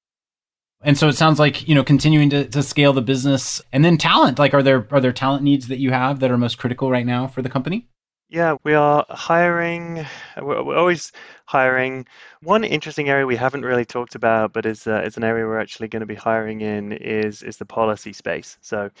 [0.81, 3.97] And so it sounds like, you know, continuing to, to scale the business and then
[3.97, 4.39] talent.
[4.39, 7.05] Like are there are there talent needs that you have that are most critical right
[7.05, 7.87] now for the company?
[8.31, 10.05] Yeah, we are hiring.
[10.39, 11.11] We're, always
[11.45, 12.05] hiring.
[12.43, 15.59] One interesting area we haven't really talked about, but is uh, is an area we're
[15.59, 18.57] actually going to be hiring in is is the policy space.
[18.61, 18.91] So,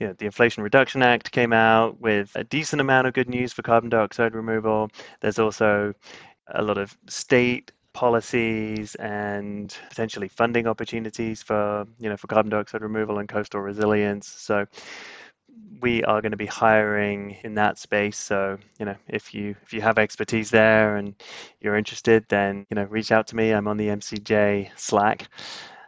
[0.00, 3.52] you know, the Inflation Reduction Act came out with a decent amount of good news
[3.52, 4.88] for carbon dioxide removal.
[5.20, 5.92] There's also
[6.54, 12.80] a lot of state policies and potentially funding opportunities for you know for carbon dioxide
[12.82, 14.26] removal and coastal resilience.
[14.28, 14.66] So
[15.80, 18.18] we are going to be hiring in that space.
[18.18, 21.14] So, you know, if you if you have expertise there and
[21.60, 23.52] you're interested, then you know, reach out to me.
[23.52, 25.28] I'm on the MCJ Slack.